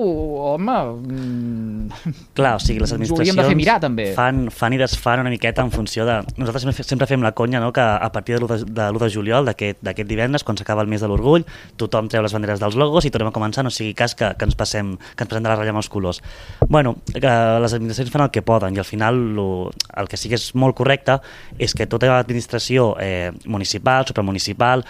home... 0.53 0.75
mm, 1.03 2.11
Clar, 2.35 2.53
o 2.55 2.59
sigui, 2.63 2.79
les 2.79 2.93
administracions 2.95 3.35
de 3.37 3.43
fer 3.43 3.55
mirar, 3.59 3.75
també. 3.83 4.05
Fan, 4.15 4.45
fan 4.55 4.73
i 4.75 4.79
desfan 4.79 5.19
una 5.23 5.29
miqueta 5.33 5.63
en 5.65 5.71
funció 5.73 6.05
de... 6.07 6.15
Nosaltres 6.37 6.63
sempre, 6.63 6.75
fe- 6.77 6.85
sempre 6.87 7.07
fem 7.09 7.21
la 7.25 7.33
conya 7.35 7.59
no? 7.59 7.73
que 7.75 7.83
a 7.83 8.09
partir 8.15 8.35
de 8.37 8.41
l'1 8.41 8.47
de, 8.53 8.57
de, 8.71 8.85
l'1 8.91 9.01
de 9.03 9.09
juliol 9.13 9.45
d'aquest 9.49 9.83
d'aquest 9.83 10.07
divendres, 10.09 10.45
quan 10.47 10.55
s'acaba 10.57 10.81
el 10.85 10.87
mes 10.91 11.03
de 11.03 11.09
l'orgull, 11.11 11.43
tothom 11.75 12.07
treu 12.11 12.23
les 12.23 12.33
banderes 12.35 12.63
dels 12.63 12.77
logos 12.79 13.05
i 13.05 13.11
tornem 13.11 13.29
a 13.33 13.35
començar, 13.35 13.63
no 13.67 13.71
sigui 13.73 13.93
cas 13.93 14.15
que, 14.15 14.31
que 14.39 14.47
ens 14.47 14.55
passem 14.55 14.95
que 14.95 15.23
ens 15.25 15.29
passem 15.33 15.43
de 15.43 15.51
la 15.51 15.57
ratlla 15.59 15.75
amb 15.75 15.83
els 15.83 15.91
colors. 15.91 16.21
Bueno, 16.69 16.95
que 17.13 17.33
les 17.65 17.75
administracions 17.75 18.13
fan 18.15 18.25
el 18.27 18.31
que 18.31 18.41
poden 18.47 18.75
i 18.75 18.79
al 18.79 18.87
final 18.87 19.19
lo, 19.35 19.49
el 19.95 20.07
que 20.07 20.17
sí 20.17 20.31
que 20.31 20.39
és 20.39 20.53
molt 20.55 20.75
correcte 20.79 21.19
és 21.59 21.75
que 21.75 21.87
tota 21.91 22.07
l'administració 22.15 22.93
eh, 22.99 23.31
municipal, 23.45 24.07
supramunicipal, 24.07 24.85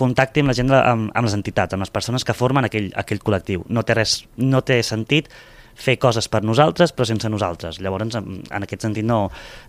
contacti 0.00 0.42
amb 0.42 0.52
la 0.52 0.56
gent, 0.56 0.72
amb, 0.74 1.12
amb 1.14 1.28
les 1.28 1.36
entitats, 1.36 1.76
amb 1.76 1.84
les 1.84 1.92
persones 1.92 2.24
que 2.26 2.36
formen 2.36 2.66
aquell, 2.66 2.90
aquell 2.98 3.20
col·lectiu. 3.24 3.64
No 3.68 3.84
té, 3.86 3.96
res, 3.98 4.20
no 4.40 4.64
té 4.66 4.80
sentit 4.86 5.28
fer 5.80 5.96
coses 6.00 6.28
per 6.28 6.42
nosaltres 6.44 6.92
però 6.96 7.06
sense 7.08 7.28
nosaltres. 7.32 7.80
Llavors, 7.84 8.16
en, 8.18 8.40
en 8.44 8.66
aquest 8.66 8.86
sentit, 8.86 9.06
no, 9.06 9.22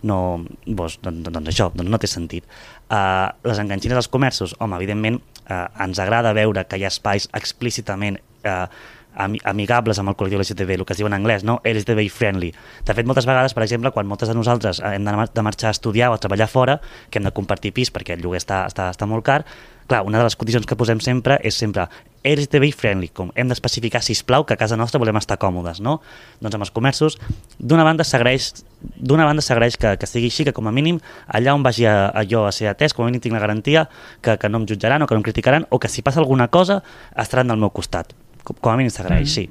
no, 0.08 0.18
doncs, 0.66 1.00
doncs, 1.04 1.28
doncs 1.30 1.52
això, 1.54 1.70
doncs 1.76 1.92
no 1.92 2.00
té 2.02 2.10
sentit. 2.12 2.48
Uh, 2.88 3.30
les 3.48 3.62
enganxines 3.64 4.00
dels 4.00 4.12
comerços, 4.12 4.56
home, 4.60 4.80
evidentment, 4.82 5.22
uh, 5.46 5.68
ens 5.86 6.02
agrada 6.04 6.36
veure 6.38 6.66
que 6.68 6.80
hi 6.80 6.88
ha 6.88 6.92
espais 6.92 7.30
explícitament 7.38 8.20
uh, 8.44 8.66
amigables 9.16 10.00
amb 10.00 10.10
el 10.14 10.16
col·lectiu 10.16 10.40
LGTB, 10.40 10.78
el 10.80 10.86
que 10.86 10.94
es 10.94 11.02
diu 11.02 11.08
en 11.10 11.14
anglès, 11.18 11.44
no? 11.44 11.60
LGTBI 11.64 12.10
friendly. 12.10 12.54
De 12.86 12.94
fet, 12.96 13.06
moltes 13.06 13.28
vegades, 13.28 13.54
per 13.54 13.64
exemple, 13.64 13.92
quan 13.92 14.08
moltes 14.08 14.30
de 14.32 14.36
nosaltres 14.38 14.80
hem 14.80 15.04
de, 15.06 15.12
mar- 15.18 15.32
de 15.34 15.42
marxar 15.44 15.70
a 15.70 15.76
estudiar 15.76 16.12
o 16.12 16.16
a 16.16 16.22
treballar 16.22 16.48
fora, 16.48 16.80
que 17.10 17.20
hem 17.20 17.28
de 17.28 17.34
compartir 17.36 17.74
pis 17.76 17.92
perquè 17.92 18.16
el 18.16 18.24
lloguer 18.24 18.40
està, 18.42 18.64
està, 18.72 18.90
està 18.94 19.08
molt 19.10 19.26
car, 19.28 19.44
clar, 19.92 20.06
una 20.08 20.22
de 20.22 20.24
les 20.24 20.38
condicions 20.40 20.66
que 20.66 20.78
posem 20.80 21.02
sempre 21.04 21.36
és 21.44 21.58
sempre 21.58 21.90
LGTBI 22.24 22.72
friendly, 22.72 23.10
com 23.10 23.32
hem 23.36 23.50
d'especificar, 23.50 24.00
si 24.06 24.14
plau 24.24 24.46
que 24.46 24.54
a 24.54 24.58
casa 24.58 24.78
nostra 24.78 25.00
volem 25.02 25.18
estar 25.18 25.40
còmodes, 25.42 25.82
no? 25.82 25.98
Doncs 26.40 26.56
amb 26.56 26.64
els 26.68 26.72
comerços, 26.72 27.18
d'una 27.60 27.84
banda 27.84 28.06
s'agraeix 28.08 28.64
d'una 28.82 29.26
banda 29.26 29.42
s'agraeix 29.44 29.76
que, 29.78 29.96
que 29.98 30.08
sigui 30.08 30.30
així, 30.32 30.46
que 30.46 30.54
com 30.54 30.70
a 30.70 30.72
mínim 30.72 31.02
allà 31.28 31.54
on 31.58 31.66
vagi 31.66 31.86
a, 31.90 32.08
a 32.14 32.24
jo 32.24 32.46
a 32.48 32.54
ser 32.56 32.70
atès, 32.72 32.94
com 32.94 33.04
a 33.04 33.10
mínim 33.10 33.22
tinc 33.26 33.34
la 33.36 33.42
garantia 33.44 33.88
que, 34.22 34.38
que 34.38 34.50
no 34.50 34.62
em 34.62 34.70
jutjaran 34.70 35.02
o 35.02 35.08
que 35.10 35.18
no 35.18 35.22
em 35.22 35.28
criticaran 35.28 35.66
o 35.70 35.80
que 35.82 35.90
si 35.90 36.02
passa 36.06 36.22
alguna 36.22 36.48
cosa 36.48 36.84
estaran 37.18 37.50
del 37.50 37.58
meu 37.58 37.74
costat. 37.74 38.14
Com, 38.44 38.72
a 38.72 38.78
mínim 38.80 38.94
s'agraeix, 38.94 39.34
sí. 39.34 39.48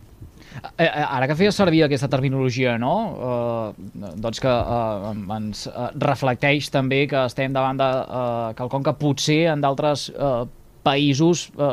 Eh, 0.60 0.84
eh, 0.84 1.04
ara 1.06 1.28
que 1.30 1.36
feies 1.38 1.56
servir 1.56 1.84
aquesta 1.86 2.08
terminologia, 2.10 2.76
no? 2.80 2.94
Eh, 3.28 4.14
doncs 4.20 4.42
que 4.42 4.50
eh, 4.50 5.12
ens 5.36 5.66
reflecteix 6.02 6.70
també 6.74 7.04
que 7.10 7.22
estem 7.22 7.54
davant 7.54 7.78
de 7.80 7.90
eh, 7.90 8.48
quelcom 8.58 8.84
que 8.86 8.96
potser 9.00 9.44
en 9.52 9.62
d'altres 9.64 10.08
eh, 10.10 10.42
països 10.86 11.46
eh, 11.54 11.72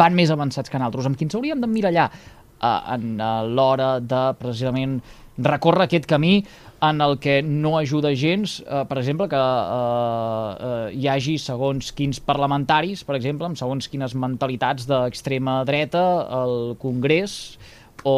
van 0.00 0.16
més 0.16 0.32
avançats 0.32 0.70
que 0.70 0.80
en 0.80 0.86
altres. 0.86 1.08
Amb 1.08 1.18
qui 1.18 1.28
ens 1.28 1.36
hauríem 1.36 1.60
d'emmirallar 1.64 2.08
eh, 2.12 2.94
en 2.96 3.18
eh, 3.18 3.34
l'hora 3.50 3.98
de 4.00 4.24
precisament 4.40 5.00
recórrer 5.38 5.86
aquest 5.88 6.06
camí 6.06 6.44
en 6.84 7.00
el 7.00 7.18
que 7.18 7.42
no 7.42 7.78
ajuda 7.78 8.12
gens, 8.14 8.58
eh, 8.60 8.84
per 8.88 8.98
exemple, 8.98 9.28
que 9.28 9.38
eh, 9.38 10.66
eh, 10.66 10.90
hi 10.98 11.08
hagi 11.08 11.36
segons 11.40 11.92
quins 11.96 12.20
parlamentaris, 12.20 13.04
per 13.08 13.16
exemple, 13.16 13.48
amb 13.48 13.58
segons 13.58 13.88
quines 13.88 14.14
mentalitats 14.14 14.88
d'extrema 14.90 15.62
dreta 15.64 16.04
al 16.42 16.76
Congrés 16.82 17.56
o, 18.04 18.16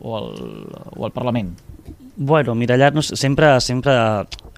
o, 0.00 0.16
al, 0.16 0.30
o 0.96 1.06
al 1.06 1.14
Parlament. 1.14 1.54
Bueno, 2.16 2.54
mirallar-nos 2.56 3.12
sempre, 3.14 3.52
sempre 3.60 3.92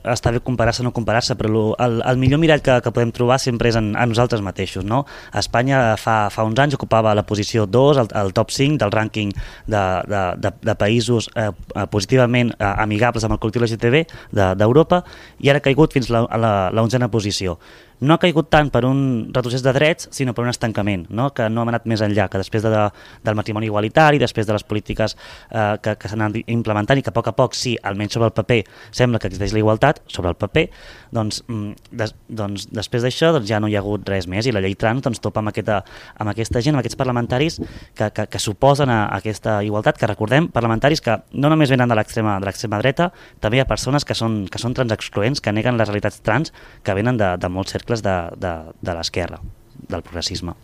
està 0.04 0.30
bé 0.34 0.40
comparar-se 0.44 0.82
o 0.82 0.86
no 0.86 0.92
comparar-se, 0.92 1.34
però 1.38 1.50
lo, 1.50 1.62
el, 1.82 1.98
el 2.06 2.18
millor 2.20 2.38
mirall 2.42 2.62
que, 2.62 2.78
que 2.84 2.92
podem 2.94 3.10
trobar 3.14 3.38
sempre 3.42 3.68
és 3.72 3.76
en, 3.80 3.94
a 3.96 4.06
nosaltres 4.06 4.42
mateixos. 4.44 4.84
No? 4.84 5.04
Espanya 5.34 5.96
fa, 6.00 6.28
fa 6.30 6.44
uns 6.46 6.58
anys 6.58 6.76
ocupava 6.78 7.14
la 7.18 7.24
posició 7.26 7.66
2, 7.66 8.02
el, 8.04 8.12
el 8.22 8.32
top 8.36 8.52
5 8.54 8.78
del 8.82 8.92
rànquing 8.94 9.32
de, 9.66 9.82
de, 10.08 10.22
de, 10.44 10.54
de 10.70 10.76
països 10.78 11.28
eh, 11.34 11.50
eh, 11.50 11.86
positivament 11.90 12.54
eh, 12.58 12.64
amigables 12.84 13.24
amb 13.26 13.36
el 13.36 13.42
col·lectiu 13.42 13.64
LGTB 13.66 14.04
de- 14.32 14.54
d'Europa 14.58 15.02
i 15.40 15.50
ara 15.50 15.58
ha 15.62 15.64
caigut 15.64 15.92
fins 15.92 16.08
la, 16.12 16.24
a 16.28 16.38
la, 16.40 16.52
la 16.72 16.82
onzena 16.86 17.10
posició 17.12 17.58
no 18.00 18.14
ha 18.14 18.20
caigut 18.22 18.48
tant 18.52 18.70
per 18.74 18.84
un 18.86 19.30
retrocés 19.34 19.62
de 19.64 19.72
drets, 19.74 20.08
sinó 20.14 20.34
per 20.34 20.44
un 20.44 20.52
estancament, 20.52 21.06
no? 21.10 21.30
que 21.34 21.48
no 21.50 21.62
hem 21.62 21.72
anat 21.72 21.88
més 21.90 22.02
enllà, 22.04 22.28
que 22.30 22.40
després 22.40 22.64
de, 22.64 22.70
de, 22.72 22.84
del 23.24 23.38
matrimoni 23.38 23.68
igualitari, 23.68 24.20
després 24.22 24.46
de 24.46 24.54
les 24.56 24.64
polítiques 24.64 25.16
eh, 25.50 25.76
que, 25.82 25.96
que 25.98 26.10
s'han 26.10 26.24
anat 26.26 26.50
implementant 26.54 27.00
i 27.00 27.04
que 27.04 27.12
a 27.12 27.16
poc 27.16 27.30
a 27.32 27.34
poc, 27.36 27.56
sí, 27.58 27.76
almenys 27.82 28.18
sobre 28.18 28.30
el 28.30 28.36
paper, 28.36 28.60
sembla 28.94 29.20
que 29.20 29.30
existeix 29.30 29.54
la 29.56 29.62
igualtat, 29.62 30.02
sobre 30.06 30.32
el 30.32 30.38
paper, 30.38 30.68
doncs, 31.14 31.42
mm, 31.48 31.90
des, 31.98 32.14
doncs 32.28 32.68
després 32.74 33.04
d'això 33.04 33.32
doncs, 33.34 33.48
ja 33.50 33.60
no 33.60 33.70
hi 33.70 33.76
ha 33.76 33.82
hagut 33.82 34.06
res 34.08 34.28
més 34.30 34.46
i 34.46 34.54
la 34.54 34.62
llei 34.64 34.76
trans 34.78 35.02
doncs, 35.04 35.22
topa 35.24 35.42
amb 35.42 35.52
aquesta, 35.52 35.80
amb 36.18 36.32
aquesta 36.32 36.62
gent, 36.64 36.76
amb 36.76 36.84
aquests 36.84 36.98
parlamentaris 37.00 37.58
que, 37.96 38.10
que, 38.14 38.28
que 38.28 38.42
suposen 38.42 38.92
a, 38.92 39.00
aquesta 39.16 39.58
igualtat, 39.66 39.98
que 39.98 40.10
recordem, 40.10 40.50
parlamentaris 40.54 41.02
que 41.04 41.18
no 41.32 41.50
només 41.50 41.72
venen 41.72 41.90
de 41.90 41.98
l'extrema 41.98 42.38
dreta, 42.82 43.10
també 43.40 43.58
hi 43.58 43.64
ha 43.64 43.68
persones 43.68 44.04
que 44.04 44.16
són, 44.18 44.44
que 44.50 44.60
són 44.60 44.76
transexcloents, 44.76 45.42
que 45.42 45.52
neguen 45.54 45.78
les 45.80 45.88
realitats 45.88 46.20
trans, 46.24 46.52
que 46.84 46.94
venen 46.96 47.18
de, 47.20 47.34
de 47.40 47.50
molts 47.52 47.74
cercles 47.74 47.87
de, 48.04 48.16
de, 48.36 48.54
de 48.80 48.94
l'esquerra, 48.94 49.40
del 49.88 50.02
progressisme. 50.02 50.54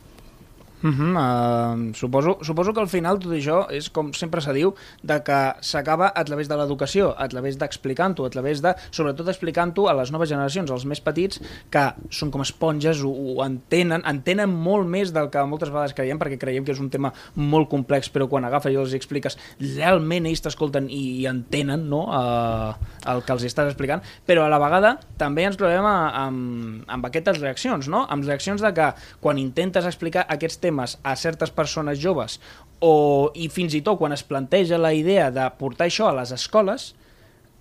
Uh 0.84 0.90
-huh, 0.90 1.16
uh, 1.16 1.94
suposo, 1.94 2.38
suposo 2.42 2.74
que 2.74 2.80
al 2.80 2.88
final 2.88 3.18
tot 3.18 3.32
això 3.32 3.66
és 3.70 3.88
com 3.88 4.12
sempre 4.12 4.42
se 4.42 4.52
diu 4.52 4.74
de 5.02 5.22
que 5.22 5.54
s'acaba 5.60 6.12
a 6.14 6.24
través 6.24 6.46
de 6.46 6.56
l'educació, 6.56 7.14
a 7.16 7.26
través 7.26 7.56
d'explicant-ho, 7.56 8.26
a 8.26 8.28
través 8.28 8.60
de, 8.60 8.74
sobretot 8.90 9.28
explicant-ho 9.28 9.88
a 9.88 9.94
les 9.94 10.12
noves 10.12 10.28
generacions, 10.28 10.70
als 10.70 10.84
més 10.84 11.00
petits, 11.00 11.40
que 11.70 11.94
són 12.10 12.30
com 12.30 12.42
esponges, 12.42 13.00
ho, 13.00 13.08
ho 13.08 13.44
entenen, 13.46 14.02
entenen 14.04 14.50
molt 14.50 14.86
més 14.86 15.10
del 15.10 15.30
que 15.30 15.42
moltes 15.46 15.70
vegades 15.70 15.94
creiem, 15.94 16.18
perquè 16.18 16.36
creiem 16.38 16.64
que 16.64 16.72
és 16.72 16.80
un 16.80 16.90
tema 16.90 17.14
molt 17.34 17.70
complex, 17.70 18.10
però 18.10 18.28
quan 18.28 18.44
agafes 18.44 18.72
i 18.72 18.76
els 18.76 18.92
expliques, 18.92 19.38
realment 19.58 20.26
ells 20.26 20.42
t'escolten 20.42 20.90
i, 20.90 21.22
i 21.22 21.26
entenen 21.26 21.88
no, 21.88 22.12
uh, 22.12 22.74
el 23.06 23.22
que 23.22 23.32
els 23.32 23.42
estàs 23.44 23.68
explicant, 23.68 24.02
però 24.26 24.44
a 24.44 24.50
la 24.50 24.58
vegada 24.58 24.98
també 25.16 25.44
ens 25.44 25.56
trobem 25.56 25.84
a, 25.84 26.10
amb, 26.26 26.84
amb 26.86 27.06
aquestes 27.06 27.40
reaccions, 27.40 27.88
no? 27.88 28.04
amb 28.04 28.22
reaccions 28.24 28.60
de 28.60 28.74
que 28.74 28.92
quan 29.20 29.38
intentes 29.38 29.86
explicar 29.86 30.26
aquests 30.28 30.58
temes 30.58 30.73
a 30.80 31.16
certes 31.16 31.52
persones 31.54 32.00
joves 32.02 32.38
o, 32.80 33.30
i 33.34 33.48
fins 33.52 33.74
i 33.76 33.82
tot 33.84 33.98
quan 34.00 34.12
es 34.14 34.24
planteja 34.26 34.80
la 34.80 34.92
idea 34.94 35.30
de 35.32 35.46
portar 35.58 35.88
això 35.88 36.10
a 36.10 36.16
les 36.18 36.34
escoles, 36.34 36.92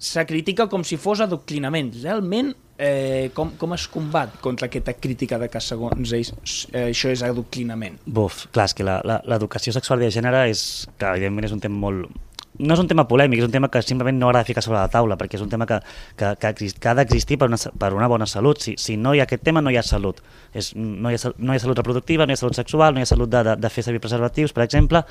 se 0.03 0.25
critica 0.27 0.67
com 0.67 0.83
si 0.83 0.97
fos 0.99 1.21
adoctrinament. 1.23 1.93
Realment, 2.03 2.51
eh, 2.77 3.29
com, 3.35 3.53
com 3.59 3.75
es 3.75 3.87
combat 3.87 4.35
contra 4.43 4.67
aquesta 4.67 4.95
crítica 4.99 5.39
de 5.39 5.47
que 5.51 5.61
segons 5.63 6.11
ells 6.17 6.33
eh, 6.73 6.89
això 6.89 7.13
és 7.13 7.23
adoctrinament? 7.23 8.01
Buf, 8.05 8.47
clar, 8.51 8.67
és 8.67 8.75
que 8.77 8.85
l'educació 8.85 9.75
sexual 9.75 10.03
de 10.03 10.11
gènere 10.13 10.47
és, 10.51 10.65
que 10.97 11.13
evidentment 11.15 11.47
és 11.47 11.55
un 11.55 11.63
tema 11.63 11.79
molt, 11.85 12.11
no 12.59 12.75
és 12.75 12.81
un 12.81 12.87
tema 12.89 13.05
polèmic, 13.09 13.39
és 13.41 13.47
un 13.47 13.53
tema 13.53 13.69
que 13.71 13.81
simplement 13.81 14.17
no 14.19 14.27
agrada 14.29 14.45
ficar 14.45 14.61
sobre 14.61 14.77
la 14.77 14.89
taula, 14.91 15.17
perquè 15.17 15.39
és 15.39 15.43
un 15.45 15.49
tema 15.49 15.65
que, 15.69 15.79
que, 16.19 16.33
que, 16.39 16.51
exist, 16.53 16.77
que 16.81 16.91
ha 16.91 16.93
d'existir 16.97 17.39
per, 17.41 17.47
una, 17.49 17.57
per 17.79 17.93
una 17.97 18.09
bona 18.11 18.27
salut. 18.29 18.61
Si, 18.61 18.75
si 18.77 18.97
no 18.97 19.15
hi 19.15 19.21
ha 19.23 19.25
aquest 19.25 19.43
tema, 19.45 19.61
no 19.61 19.73
hi 19.73 19.79
ha 19.79 19.83
salut. 19.85 20.21
És, 20.53 20.73
no, 20.77 21.09
hi 21.09 21.17
ha, 21.17 21.31
no 21.37 21.53
hi 21.53 21.57
ha 21.57 21.63
salut 21.63 21.81
reproductiva, 21.81 22.27
no 22.27 22.33
hi 22.33 22.37
ha 22.37 22.41
salut 22.43 22.59
sexual, 22.59 22.93
no 22.93 23.01
hi 23.01 23.07
ha 23.07 23.09
salut 23.09 23.31
de, 23.33 23.41
de, 23.49 23.57
de 23.63 23.73
fer 23.73 23.85
servir 23.87 24.03
preservatius, 24.03 24.53
per 24.53 24.65
exemple, 24.67 25.01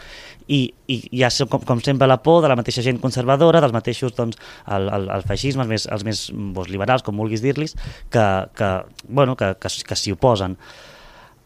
i, 0.46 0.62
i 0.86 1.00
hi 1.10 1.26
ha, 1.26 1.32
com, 1.50 1.66
com 1.66 1.82
sempre, 1.82 2.06
la 2.10 2.20
por 2.22 2.42
de 2.46 2.52
la 2.52 2.58
mateixa 2.58 2.86
gent 2.86 3.02
conservadora, 3.02 3.64
dels 3.64 3.74
mateixos, 3.74 4.14
doncs, 4.18 4.38
el, 4.70 4.88
el, 4.94 5.10
el 5.18 5.26
feixisme, 5.26 5.66
els 5.66 5.74
més, 5.74 5.90
els 5.90 6.06
més 6.06 6.24
doncs, 6.30 6.70
liberals, 6.70 7.02
com 7.02 7.18
vulguis 7.18 7.42
dir-los, 7.42 7.74
que, 8.12 8.26
que, 8.58 8.72
bueno, 9.08 9.36
que, 9.36 9.54
que, 9.58 9.74
que 9.88 9.98
s'hi 9.98 10.14
oposen. 10.14 10.58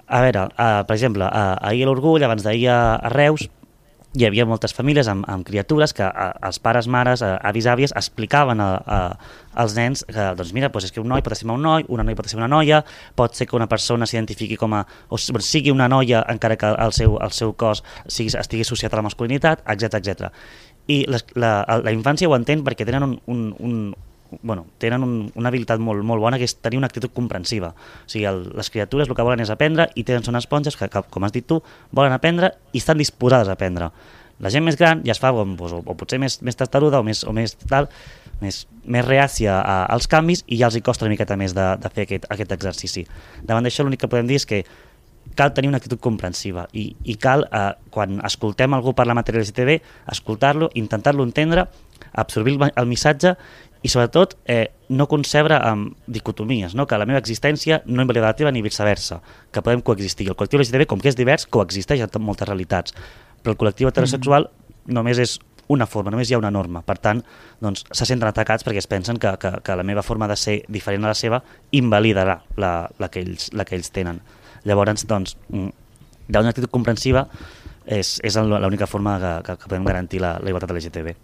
A 0.07 0.21
veure, 0.23 0.45
uh, 0.55 0.85
per 0.87 0.95
exemple, 0.95 1.27
uh, 1.27 1.57
ahir 1.67 1.83
a 1.83 1.89
l'Orgull, 1.89 2.23
abans 2.23 2.45
d'ahir 2.45 2.69
a, 2.71 2.81
a 3.01 3.11
Reus, 3.11 3.49
hi 4.17 4.25
havia 4.27 4.47
moltes 4.49 4.73
famílies 4.77 5.09
amb, 5.13 5.27
amb 5.29 5.45
criatures 5.47 5.93
que 5.97 6.07
uh, 6.07 6.31
els 6.49 6.59
pares, 6.63 6.89
mares, 6.89 7.23
uh, 7.25 7.37
avis, 7.47 7.69
àvies 7.69 7.93
explicaven 7.97 8.61
a, 8.65 8.69
a, 8.81 8.99
als 9.63 9.77
nens 9.77 10.05
que, 10.09 10.29
doncs 10.39 10.53
mira, 10.57 10.71
doncs 10.73 10.89
és 10.89 10.95
que 10.95 11.03
un 11.03 11.11
noi 11.13 11.25
pot 11.25 11.37
estimar 11.37 11.59
un 11.59 11.67
noi, 11.67 11.87
una 11.93 12.05
noia 12.07 12.19
pot 12.19 12.31
estimar 12.31 12.47
una 12.47 12.55
noia, 12.57 12.83
pot 13.19 13.37
ser 13.37 13.49
que 13.49 13.57
una 13.59 13.69
persona 13.69 14.09
s'identifiqui 14.09 14.57
com 14.61 14.75
a, 14.77 14.85
o 15.09 15.21
sigui 15.21 15.75
una 15.75 15.89
noia 15.93 16.25
encara 16.33 16.57
que 16.61 16.73
el 16.87 16.97
seu, 16.97 17.19
el 17.23 17.37
seu 17.37 17.53
cos 17.53 17.85
sigui, 18.07 18.33
estigui 18.41 18.65
associat 18.65 18.95
a 18.95 19.03
la 19.03 19.07
masculinitat, 19.11 19.65
etc 19.69 20.01
etc. 20.01 20.33
I 20.89 21.03
les, 21.11 21.27
la, 21.37 21.59
la 21.83 21.95
infància 21.95 22.29
ho 22.31 22.37
entén 22.37 22.65
perquè 22.65 22.87
tenen 22.89 23.05
un, 23.11 23.17
un, 23.27 23.47
un, 23.59 23.81
bueno, 24.43 24.67
tenen 24.79 25.05
un, 25.05 25.17
una 25.35 25.51
habilitat 25.53 25.81
molt, 25.83 26.05
molt 26.05 26.23
bona 26.23 26.39
que 26.41 26.47
és 26.49 26.57
tenir 26.61 26.81
una 26.81 26.91
actitud 26.91 27.13
comprensiva. 27.15 27.73
O 27.77 28.11
sigui, 28.11 28.27
el, 28.29 28.45
les 28.57 28.71
criatures 28.73 29.09
el 29.09 29.17
que 29.17 29.27
volen 29.27 29.43
és 29.45 29.53
aprendre 29.53 29.89
i 29.95 30.05
tenen 30.07 30.27
són 30.27 30.39
esponges 30.41 30.77
que, 30.77 30.89
que, 30.93 31.03
com 31.11 31.27
has 31.27 31.35
dit 31.35 31.47
tu, 31.47 31.61
volen 31.93 32.15
aprendre 32.17 32.53
i 32.73 32.83
estan 32.83 33.01
disposades 33.01 33.49
a 33.49 33.57
aprendre. 33.57 33.91
La 34.43 34.53
gent 34.53 34.67
més 34.67 34.77
gran 34.77 35.01
ja 35.07 35.15
es 35.15 35.21
fa, 35.21 35.31
doncs, 35.33 35.73
o, 35.73 35.81
o 35.81 35.97
potser 35.97 36.19
més, 36.21 36.41
més 36.45 36.59
testaruda 36.59 37.01
o 37.01 37.07
més, 37.07 37.23
o 37.25 37.33
més 37.33 37.57
tal, 37.71 37.89
més, 38.43 38.65
més 38.85 39.05
reàcia 39.07 39.55
a, 39.63 39.77
als 39.93 40.09
canvis 40.13 40.45
i 40.47 40.59
ja 40.61 40.69
els 40.69 40.77
hi 40.77 40.85
costa 40.85 41.07
una 41.07 41.15
miqueta 41.15 41.39
més 41.41 41.55
de, 41.57 41.71
de 41.81 41.93
fer 41.95 42.05
aquest, 42.05 42.29
aquest 42.35 42.53
exercici. 42.59 43.07
Davant 43.49 43.65
d'això 43.65 43.87
l'únic 43.87 44.05
que 44.05 44.13
podem 44.13 44.29
dir 44.29 44.37
és 44.43 44.49
que 44.49 44.63
cal 45.37 45.53
tenir 45.57 45.69
una 45.69 45.81
actitud 45.81 46.01
comprensiva 46.01 46.67
i, 46.73 46.91
i 47.05 47.17
cal, 47.21 47.47
eh, 47.49 47.73
quan 47.93 48.21
escoltem 48.25 48.77
algú 48.77 48.93
parlar 48.97 49.17
matèria 49.19 49.43
LGTB, 49.43 49.81
escoltar-lo, 50.13 50.71
intentar-lo 50.75 51.25
entendre, 51.25 51.67
absorbir 52.13 52.57
el, 52.57 52.73
el 52.77 52.87
missatge 52.87 53.35
i 53.87 53.89
sobretot 53.89 54.35
eh, 54.51 54.73
no 54.99 55.07
concebre 55.07 55.55
amb 55.63 55.95
dicotomies, 56.11 56.75
no? 56.75 56.89
que 56.91 56.99
la 56.99 57.07
meva 57.07 57.21
existència 57.23 57.83
no 57.87 58.03
invalida 58.03 58.27
la 58.27 58.35
teva 58.39 58.51
ni 58.51 58.65
viceversa, 58.65 59.21
que 59.55 59.63
podem 59.63 59.83
coexistir. 59.87 60.27
El 60.33 60.35
col·lectiu 60.39 60.59
LGTB, 60.59 60.89
com 60.91 61.03
que 61.03 61.13
és 61.13 61.19
divers, 61.19 61.47
coexisteix 61.47 62.03
en 62.03 62.25
moltes 62.27 62.49
realitats, 62.49 62.97
però 63.43 63.55
el 63.55 63.61
col·lectiu 63.61 63.91
heterosexual 63.93 64.49
mm. 64.49 64.97
només 64.97 65.21
és 65.23 65.37
una 65.71 65.87
forma, 65.87 66.11
només 66.15 66.31
hi 66.31 66.35
ha 66.35 66.41
una 66.41 66.51
norma. 66.51 66.83
Per 66.87 66.97
tant, 67.03 67.23
doncs, 67.63 67.85
se 67.87 68.09
senten 68.09 68.27
atacats 68.31 68.67
perquè 68.67 68.83
es 68.83 68.91
pensen 68.91 69.21
que, 69.23 69.37
que, 69.43 69.53
que 69.63 69.79
la 69.79 69.87
meva 69.87 70.03
forma 70.07 70.27
de 70.31 70.39
ser 70.41 70.57
diferent 70.67 71.07
a 71.07 71.13
la 71.13 71.19
seva 71.19 71.43
invalidarà 71.79 72.41
la, 72.59 72.73
la, 72.99 73.11
que, 73.11 73.23
ells, 73.23 73.53
la 73.55 73.67
que 73.69 73.79
ells 73.79 73.93
tenen. 73.95 74.19
Llavors, 74.67 75.07
doncs, 75.07 75.37
mm, 75.53 75.71
d'una 76.27 76.51
actitud 76.51 76.75
comprensiva 76.75 77.27
és, 77.87 78.17
és 78.27 78.43
l'única 78.43 78.91
forma 78.91 79.19
que, 79.23 79.33
que, 79.47 79.59
que 79.63 79.71
podem 79.71 79.87
garantir 79.87 80.23
la, 80.23 80.37
la 80.43 80.51
igualtat 80.51 80.75
LGTB. 80.75 81.15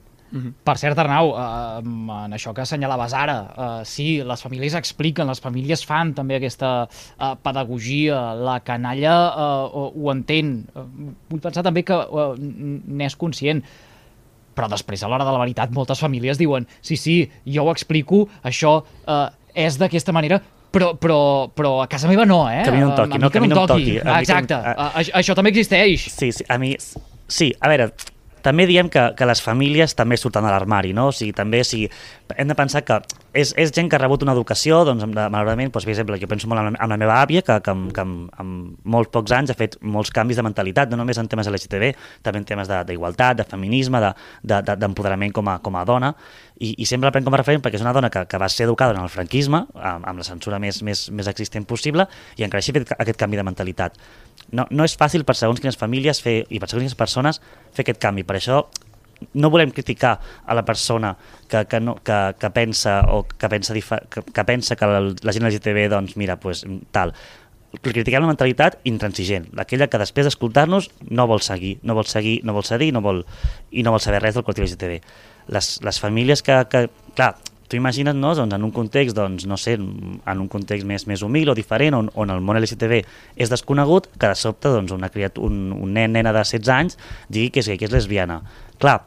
Per 0.64 0.74
cert, 0.80 0.96
Arnau, 0.98 1.34
eh, 1.36 1.82
en 1.84 2.32
això 2.32 2.54
que 2.56 2.62
assenyalaves 2.62 3.12
ara, 3.12 3.34
eh, 3.52 3.84
sí, 3.84 4.22
les 4.24 4.40
famílies 4.42 4.72
expliquen, 4.78 5.26
les 5.28 5.40
famílies 5.44 5.84
fan 5.84 6.14
també 6.16 6.36
aquesta 6.38 6.88
eh, 6.88 7.34
pedagogia, 7.42 8.32
la 8.34 8.60
canalla 8.64 9.12
eh, 9.28 9.68
ho, 9.76 9.92
ho 9.94 10.12
entén. 10.14 10.54
Eh, 10.74 10.84
vull 11.28 11.40
pensar 11.44 11.62
també 11.66 11.82
que 11.84 11.94
eh, 12.00 12.28
n'és 12.40 13.16
conscient, 13.20 13.60
però 14.56 14.68
després, 14.72 15.02
a 15.04 15.08
l'hora 15.08 15.24
de 15.24 15.32
la 15.32 15.38
veritat, 15.40 15.70
moltes 15.72 16.00
famílies 16.00 16.40
diuen 16.40 16.66
sí, 16.80 16.96
sí, 16.96 17.18
jo 17.44 17.64
ho 17.64 17.72
explico, 17.72 18.26
això 18.44 18.78
eh, 19.06 19.28
és 19.68 19.76
d'aquesta 19.80 20.12
manera, 20.16 20.40
però, 20.72 20.94
però, 20.96 21.20
però 21.52 21.74
a 21.82 21.86
casa 21.92 22.08
meva 22.08 22.24
no, 22.24 22.46
eh? 22.48 22.62
Que 22.64 22.70
a 22.70 22.72
mi 22.72 22.80
no 22.80 22.88
em 22.88 22.92
Eh, 22.92 22.96
toqui, 23.02 23.18
no, 23.20 23.30
que 23.30 23.38
a 23.38 23.40
mi 23.44 23.48
no 23.52 23.60
em 23.60 23.66
toqui. 23.68 23.98
A 24.00 24.04
mi 24.04 24.10
em- 24.16 24.18
Exacte, 24.24 24.54
a- 24.56 24.72
a... 24.72 24.90
això, 25.02 25.12
això 25.20 25.34
també 25.36 25.52
existeix. 25.52 26.08
Sí, 26.08 26.32
sí, 26.32 26.44
a 26.48 26.56
mi... 26.56 26.72
Sí, 27.28 27.52
a 27.60 27.68
veure, 27.68 27.90
també 28.42 28.66
diem 28.68 28.90
que, 28.92 29.08
que 29.18 29.28
les 29.28 29.42
famílies 29.42 29.96
també 29.98 30.18
surten 30.20 30.44
de 30.44 30.52
l'armari, 30.52 30.92
no? 30.96 31.08
O 31.10 31.14
sigui, 31.16 31.32
també, 31.36 31.62
sigui, 31.66 31.88
hem 32.36 32.50
de 32.50 32.56
pensar 32.58 32.82
que 32.86 32.98
és, 33.32 33.52
és 33.56 33.72
gent 33.72 33.88
que 33.88 33.96
ha 33.96 34.02
rebut 34.02 34.24
una 34.26 34.34
educació, 34.36 34.82
doncs, 34.88 35.04
malauradament, 35.08 35.70
doncs, 35.72 35.86
per 35.86 35.94
exemple, 35.94 36.18
jo 36.20 36.28
penso 36.30 36.50
molt 36.50 36.72
en 36.72 36.76
la, 36.76 36.98
meva 37.00 37.20
àvia, 37.22 37.42
que, 37.46 37.58
que, 37.64 37.74
que 37.96 38.04
amb, 38.04 38.28
amb 38.42 38.88
molts 38.96 39.12
pocs 39.14 39.32
anys 39.36 39.52
ha 39.54 39.58
fet 39.58 39.78
molts 39.82 40.12
canvis 40.14 40.40
de 40.40 40.46
mentalitat, 40.46 40.92
no 40.92 41.00
només 41.00 41.20
en 41.20 41.30
temes 41.32 41.48
LGTB, 41.48 41.92
també 42.22 42.42
en 42.42 42.48
temes 42.48 42.70
d'igualtat, 42.88 43.38
de, 43.38 43.44
de 43.44 43.50
feminisme, 43.50 44.02
d'empoderament 44.42 45.30
de, 45.30 45.32
de, 45.32 45.38
com, 45.38 45.52
a, 45.52 45.58
com 45.64 45.78
a 45.80 45.84
dona, 45.88 46.12
i, 46.62 46.74
i 46.78 46.86
sempre 46.86 47.08
la 47.08 47.14
prenc 47.14 47.26
com 47.26 47.34
a 47.34 47.40
referent 47.40 47.62
perquè 47.64 47.78
és 47.80 47.84
una 47.84 47.94
dona 47.96 48.10
que, 48.12 48.24
que 48.30 48.38
va 48.38 48.48
ser 48.52 48.66
educada 48.68 48.94
en 48.94 49.02
el 49.02 49.10
franquisme, 49.10 49.64
amb, 49.72 50.06
amb 50.08 50.20
la 50.20 50.26
censura 50.26 50.60
més, 50.62 50.82
més, 50.86 51.08
més 51.10 51.30
existent 51.30 51.66
possible, 51.68 52.06
i 52.36 52.46
encara 52.46 52.62
així 52.62 52.74
ha 52.74 52.78
fet 52.78 52.94
aquest 52.98 53.18
canvi 53.18 53.40
de 53.40 53.46
mentalitat. 53.46 53.98
No, 54.52 54.66
no 54.70 54.84
és 54.86 54.94
fàcil 54.98 55.24
per 55.24 55.34
segons 55.38 55.62
quines 55.62 55.78
famílies 55.80 56.20
fer, 56.22 56.42
i 56.48 56.60
per 56.60 56.68
segons 56.68 56.84
quines 56.84 56.98
persones 56.98 57.40
fer 57.72 57.86
aquest 57.86 58.00
canvi. 58.02 58.24
Per 58.32 58.40
això 58.40 58.62
no 59.34 59.50
volem 59.52 59.70
criticar 59.70 60.16
a 60.46 60.54
la 60.56 60.64
persona 60.64 61.12
que, 61.48 61.66
que, 61.68 61.80
no, 61.80 61.96
que, 62.02 62.18
que 62.40 62.50
pensa 62.50 63.02
o 63.12 63.22
que 63.28 63.48
pensa, 63.52 63.74
que, 63.74 64.22
que 64.24 64.44
pensa 64.48 64.76
que 64.76 64.88
la, 64.88 65.00
la 65.04 65.34
gent 65.36 65.46
LGTB, 65.46 65.86
doncs 65.92 66.16
mira, 66.16 66.38
pues, 66.40 66.64
tal. 66.96 67.12
Critiquem 67.84 68.24
la 68.24 68.28
mentalitat 68.28 68.80
intransigent, 68.88 69.46
aquella 69.60 69.88
que 69.88 70.00
després 70.00 70.26
d'escoltar-nos 70.28 70.90
no 71.08 71.28
vol 71.28 71.44
seguir, 71.44 71.78
no 71.84 71.96
vol 71.96 72.08
seguir, 72.08 72.40
no 72.44 72.56
vol 72.56 72.66
cedir 72.68 72.90
no 72.92 73.00
vol, 73.04 73.22
i 73.70 73.84
no 73.84 73.94
vol 73.94 74.02
saber 74.04 74.20
res 74.24 74.36
del 74.36 74.44
col·lectiu 74.44 74.66
LGTB. 74.66 74.98
Les, 75.52 75.70
les 75.84 76.00
famílies 76.00 76.44
que, 76.44 76.58
que 76.72 76.86
clar, 77.16 77.34
tu 77.72 77.78
imagina't 77.80 78.18
no, 78.20 78.34
doncs, 78.36 78.52
en 78.52 78.66
un 78.66 78.70
context, 78.74 79.16
doncs, 79.16 79.46
no 79.48 79.56
sé, 79.56 79.78
en 79.80 80.44
un 80.44 80.48
context 80.52 80.84
més, 80.84 81.06
més 81.08 81.24
humil 81.24 81.48
o 81.48 81.56
diferent, 81.56 81.96
on, 81.96 82.10
on 82.20 82.32
el 82.34 82.44
món 82.44 82.60
LGTB 82.60 83.00
és 83.40 83.52
desconegut, 83.52 84.10
que 84.12 84.28
de 84.28 84.36
sobte 84.36 84.68
doncs, 84.74 84.92
una 84.92 85.08
criat, 85.12 85.40
un, 85.40 85.70
un 85.72 85.96
nen, 85.96 86.12
nena 86.12 86.34
de 86.36 86.44
16 86.44 86.72
anys 86.76 87.00
digui 87.32 87.48
que 87.54 87.64
és 87.64 87.72
gay, 87.72 87.80
que 87.80 87.88
és 87.88 87.94
lesbiana. 87.94 88.42
Clar, 88.82 88.98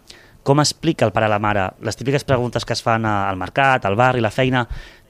com 0.46 0.62
explica 0.62 1.06
el 1.06 1.14
pare 1.14 1.30
a 1.30 1.34
la 1.36 1.42
mare 1.42 1.70
les 1.86 1.98
típiques 1.98 2.26
preguntes 2.26 2.66
que 2.66 2.74
es 2.74 2.82
fan 2.86 3.06
al 3.06 3.38
mercat, 3.38 3.86
al 3.86 3.98
barri, 4.00 4.26
la 4.26 4.34
feina, 4.34 4.66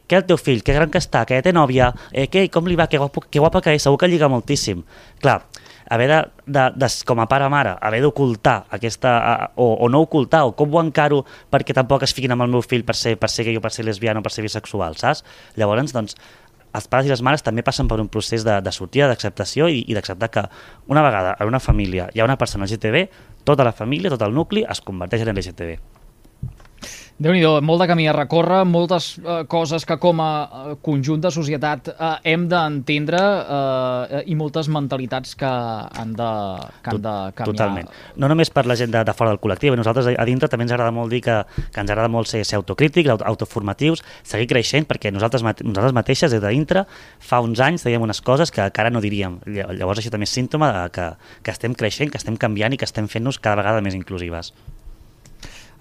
què 0.05 0.19
el 0.19 0.27
teu 0.27 0.37
fill, 0.37 0.61
que 0.63 0.75
gran 0.75 0.91
que 0.91 0.99
està, 1.01 1.23
que 1.27 1.39
té 1.41 1.55
nòvia, 1.55 1.93
eh, 2.11 2.27
què, 2.31 2.45
com 2.51 2.67
li 2.67 2.75
va, 2.75 2.89
que 2.91 2.99
guapo, 2.99 3.23
que 3.29 3.39
guapa 3.39 3.63
que 3.63 3.73
és, 3.75 3.83
segur 3.83 3.99
que 4.01 4.11
lliga 4.11 4.29
moltíssim. 4.31 4.83
Clar, 5.23 5.39
haver 5.89 6.07
de, 6.09 6.19
de, 6.45 6.63
de, 6.75 6.89
com 7.05 7.21
a 7.21 7.27
pare-mare, 7.29 7.75
haver 7.81 8.01
d'ocultar 8.03 8.65
aquesta, 8.73 9.51
o, 9.55 9.67
o 9.85 9.89
no 9.89 10.01
ocultar, 10.05 10.45
o 10.45 10.55
com 10.57 10.73
ho 10.73 10.81
encaro 10.81 11.23
perquè 11.51 11.75
tampoc 11.77 12.05
es 12.07 12.15
fiquin 12.15 12.35
amb 12.35 12.45
el 12.45 12.53
meu 12.55 12.65
fill 12.65 12.85
per 12.87 12.97
ser, 12.97 13.15
per 13.21 13.29
ser 13.31 13.47
gay 13.49 13.57
o 13.57 13.63
per 13.63 13.73
ser 13.75 13.85
lesbiana 13.85 14.21
o 14.21 14.25
per 14.25 14.33
ser 14.33 14.45
bisexual, 14.45 14.97
saps? 15.01 15.23
Llavors, 15.59 15.93
doncs, 15.95 16.17
els 16.75 16.89
pares 16.91 17.07
i 17.07 17.13
les 17.13 17.23
mares 17.23 17.43
també 17.45 17.63
passen 17.63 17.87
per 17.87 17.99
un 18.03 18.09
procés 18.11 18.43
de, 18.43 18.59
de 18.61 18.73
sortida, 18.75 19.07
d'acceptació 19.11 19.69
i, 19.71 19.85
i 19.87 19.95
d'acceptar 19.95 20.31
que 20.33 20.47
una 20.91 21.05
vegada 21.05 21.35
en 21.39 21.51
una 21.53 21.63
família 21.63 22.09
hi 22.13 22.21
ha 22.21 22.27
una 22.27 22.39
persona 22.41 22.67
LGTB, 22.67 23.05
tota 23.47 23.67
la 23.67 23.75
família, 23.75 24.11
tot 24.11 24.25
el 24.27 24.35
nucli 24.35 24.65
es 24.67 24.81
converteix 24.83 25.23
en 25.23 25.35
LGTB. 25.35 25.94
Déu 27.17 27.31
nhi 27.31 27.41
molt 27.63 27.79
de 27.79 27.85
camí 27.87 28.05
a 28.11 28.13
recórrer, 28.13 28.65
moltes 28.67 29.13
eh, 29.23 29.45
coses 29.47 29.85
que 29.87 29.95
com 30.03 30.19
a 30.19 30.29
eh, 30.43 30.73
conjunt 30.83 31.21
de 31.23 31.29
societat 31.31 31.87
eh, 31.93 32.09
hem 32.31 32.43
d'entendre 32.51 33.21
eh, 33.21 34.23
i 34.27 34.35
moltes 34.35 34.67
mentalitats 34.67 35.35
que 35.39 35.47
han 35.47 36.11
de, 36.17 36.27
que 36.83 36.91
han 36.91 37.01
de 37.05 37.13
canviar. 37.37 37.47
Totalment. 37.53 37.89
No 38.19 38.27
només 38.31 38.51
per 38.51 38.65
la 38.67 38.75
gent 38.75 38.91
de, 38.91 39.03
de 39.07 39.15
fora 39.15 39.31
del 39.31 39.39
col·lectiu, 39.39 39.71
a 39.71 39.79
nosaltres 39.79 40.11
a 40.11 40.27
dintre 40.27 40.49
també 40.51 40.67
ens 40.67 40.75
agrada 40.75 40.91
molt 40.91 41.09
dir 41.15 41.21
que, 41.23 41.37
que 41.71 41.79
ens 41.85 41.89
agrada 41.95 42.11
molt 42.11 42.27
ser, 42.27 42.43
ser 42.43 42.59
autocrítics, 42.59 43.09
auto- 43.15 43.25
autoformatius, 43.31 44.03
seguir 44.27 44.49
creixent, 44.51 44.83
perquè 44.91 45.13
nosaltres, 45.15 45.43
nosaltres 45.63 45.95
mateixes 45.95 46.35
des 46.35 46.43
de 46.43 46.51
dintre 46.51 46.83
fa 47.23 47.39
uns 47.39 47.63
anys 47.63 47.87
dèiem 47.87 48.03
unes 48.03 48.19
coses 48.21 48.51
que, 48.51 48.67
que 48.71 48.81
ara 48.83 48.91
no 48.91 48.99
diríem. 49.03 49.39
Lla- 49.47 49.71
Llavors 49.71 50.03
això 50.03 50.11
també 50.11 50.27
és 50.27 50.35
símptoma 50.35 50.73
de 50.81 50.89
que, 50.91 51.09
que 51.47 51.55
estem 51.55 51.73
creixent, 51.79 52.11
que 52.11 52.19
estem 52.19 52.35
canviant 52.35 52.75
i 52.75 52.77
que 52.81 52.85
estem 52.91 53.07
fent-nos 53.07 53.39
cada 53.39 53.55
vegada 53.63 53.79
més 53.85 53.95
inclusives. 53.95 54.51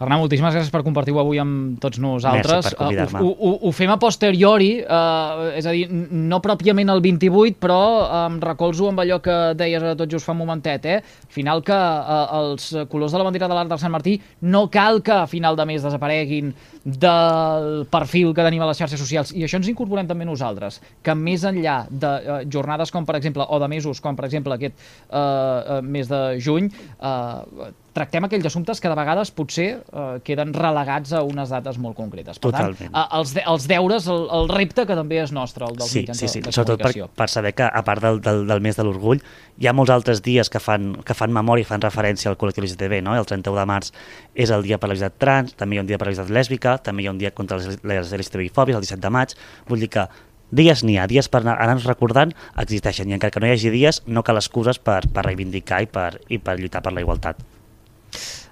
Arnau, 0.03 0.25
moltíssimes 0.25 0.57
gràcies 0.57 0.73
per 0.75 0.81
compartir-ho 0.83 1.21
avui 1.23 1.39
amb 1.39 1.77
tots 1.83 2.01
nosaltres. 2.03 2.73
Merci. 2.75 3.15
Uh, 3.15 3.21
ho, 3.23 3.31
ho, 3.31 3.53
ho 3.69 3.71
fem 3.75 3.93
a 3.95 3.99
posteriori, 4.03 4.73
uh, 4.83 5.45
és 5.55 5.69
a 5.71 5.75
dir, 5.75 5.85
no 5.89 6.41
pròpiament 6.43 6.91
el 6.91 7.03
28, 7.05 7.61
però 7.63 7.79
em 8.25 8.41
recolzo 8.43 8.89
amb 8.91 9.05
allò 9.05 9.21
que 9.23 9.37
deies 9.59 9.87
tot 9.95 10.11
just 10.11 10.27
fa 10.27 10.35
un 10.35 10.41
momentet, 10.43 10.89
eh? 10.91 10.99
Al 10.99 11.35
final 11.39 11.63
que 11.67 11.79
uh, 11.79 12.25
els 12.41 12.73
colors 12.91 13.15
de 13.15 13.23
la 13.23 13.29
bandera 13.29 13.51
de 13.51 13.55
l'Arc 13.55 13.71
del 13.71 13.83
Sant 13.85 13.95
Martí 13.95 14.17
no 14.51 14.67
cal 14.73 14.99
que 15.07 15.15
a 15.15 15.29
final 15.31 15.55
de 15.55 15.69
mes 15.71 15.87
desapareguin 15.87 16.51
del 16.85 17.87
perfil 17.91 18.35
que 18.37 18.45
tenim 18.45 18.63
a 18.63 18.69
les 18.69 18.81
xarxes 18.81 19.01
socials, 19.01 19.33
i 19.33 19.45
això 19.47 19.57
ens 19.61 19.71
incorporem 19.73 20.09
també 20.09 20.27
nosaltres, 20.29 20.81
que 21.03 21.15
més 21.17 21.47
enllà 21.49 21.79
de 21.89 22.11
uh, 22.11 22.41
jornades 22.51 22.93
com, 22.93 23.07
per 23.09 23.17
exemple, 23.17 23.47
o 23.49 23.61
de 23.63 23.71
mesos, 23.73 24.03
com, 24.05 24.17
per 24.17 24.29
exemple, 24.29 24.59
aquest 24.59 24.77
uh, 24.77 25.17
uh, 25.17 25.81
mes 25.81 26.11
de 26.11 26.21
juny, 26.45 26.69
uh, 27.01 27.73
tractem 27.95 28.27
aquells 28.27 28.49
assumptes 28.51 28.83
que 28.83 28.91
de 28.91 28.97
vegades 28.99 29.31
potser 29.35 29.69
eh, 29.79 30.05
queden 30.27 30.53
relegats 30.57 31.15
a 31.15 31.23
unes 31.27 31.53
dates 31.55 31.79
molt 31.81 31.97
concretes. 31.97 32.41
Per 32.41 32.51
Totalment. 32.51 32.91
tant, 32.91 32.97
eh, 32.99 33.19
els, 33.21 33.35
de, 33.37 33.45
els 33.53 33.69
deures, 33.71 34.09
el, 34.11 34.27
el 34.39 34.51
repte 34.51 34.85
que 34.89 34.97
també 34.99 35.21
és 35.23 35.33
nostre, 35.35 35.69
el 35.69 35.79
dels 35.79 35.93
Sí, 35.95 36.03
mitjans 36.03 36.19
sí, 36.25 36.31
sí. 36.33 36.43
de, 36.43 36.51
de 36.51 36.57
sobretot 36.57 36.83
per, 36.83 37.09
per 37.23 37.29
saber 37.31 37.55
que, 37.55 37.67
a 37.67 37.83
part 37.87 38.03
del, 38.03 38.21
del, 38.25 38.45
del 38.51 38.65
mes 38.65 38.79
de 38.79 38.87
l'orgull, 38.87 39.23
hi 39.63 39.71
ha 39.71 39.75
molts 39.77 39.95
altres 39.95 40.25
dies 40.27 40.51
que 40.51 40.63
fan, 40.63 40.91
que 41.07 41.15
fan 41.15 41.33
memòria 41.35 41.63
i 41.63 41.69
fan 41.69 41.85
referència 41.85 42.33
al 42.33 42.39
col·lectiu 42.41 42.67
LGTB. 42.67 42.99
No? 43.07 43.15
El 43.15 43.31
31 43.31 43.61
de 43.63 43.67
març 43.71 43.93
és 44.35 44.51
el 44.51 44.67
dia 44.67 44.81
per 44.83 44.91
la 44.91 44.99
visitat 44.99 45.19
trans, 45.23 45.55
també 45.55 45.79
hi 45.79 45.83
ha 45.83 45.87
un 45.87 45.93
dia 45.93 46.01
per 46.01 46.11
la 46.11 46.17
visitat 46.17 46.35
lèsbica, 46.35 46.74
també 46.79 47.03
hi 47.05 47.07
ha 47.09 47.13
un 47.15 47.19
dia 47.19 47.31
contra 47.35 47.59
les, 47.59 47.79
les 47.83 48.13
LGTBI-fòbies, 48.13 48.77
el 48.77 48.83
17 48.87 49.01
de 49.03 49.11
maig. 49.11 49.35
Vull 49.69 49.81
dir 49.85 49.91
que 49.91 50.07
dies 50.55 50.85
n'hi 50.85 50.99
ha, 50.99 51.07
dies 51.11 51.29
per 51.29 51.41
anar- 51.43 51.57
anar-nos 51.63 51.87
recordant 51.89 52.33
existeixen 52.57 53.11
i 53.11 53.15
encara 53.17 53.31
que 53.35 53.41
no 53.43 53.47
hi 53.49 53.55
hagi 53.57 53.71
dies 53.75 54.03
no 54.07 54.23
cal 54.23 54.37
excuses 54.39 54.79
per, 54.79 55.03
per 55.11 55.25
reivindicar 55.27 55.83
i 55.83 55.87
per, 55.91 56.21
i 56.29 56.39
per 56.39 56.59
lluitar 56.61 56.83
per 56.83 56.93
la 56.95 57.01
igualtat. 57.03 57.41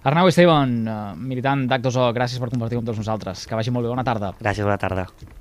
Arnau 0.03 0.27
Esteban, 0.27 0.73
eh, 0.89 0.95
militant 1.15 1.69
d'Actos 1.71 1.95
O, 1.95 2.09
gràcies 2.13 2.41
per 2.43 2.49
compartir 2.51 2.81
amb 2.81 2.89
tots 2.89 2.99
nosaltres. 2.99 3.45
Que 3.47 3.55
vagi 3.55 3.71
molt 3.71 3.87
bé, 3.87 3.93
bona 3.93 4.03
tarda. 4.03 4.33
Gràcies, 4.41 4.65
bona 4.67 4.79
tarda. 4.83 5.07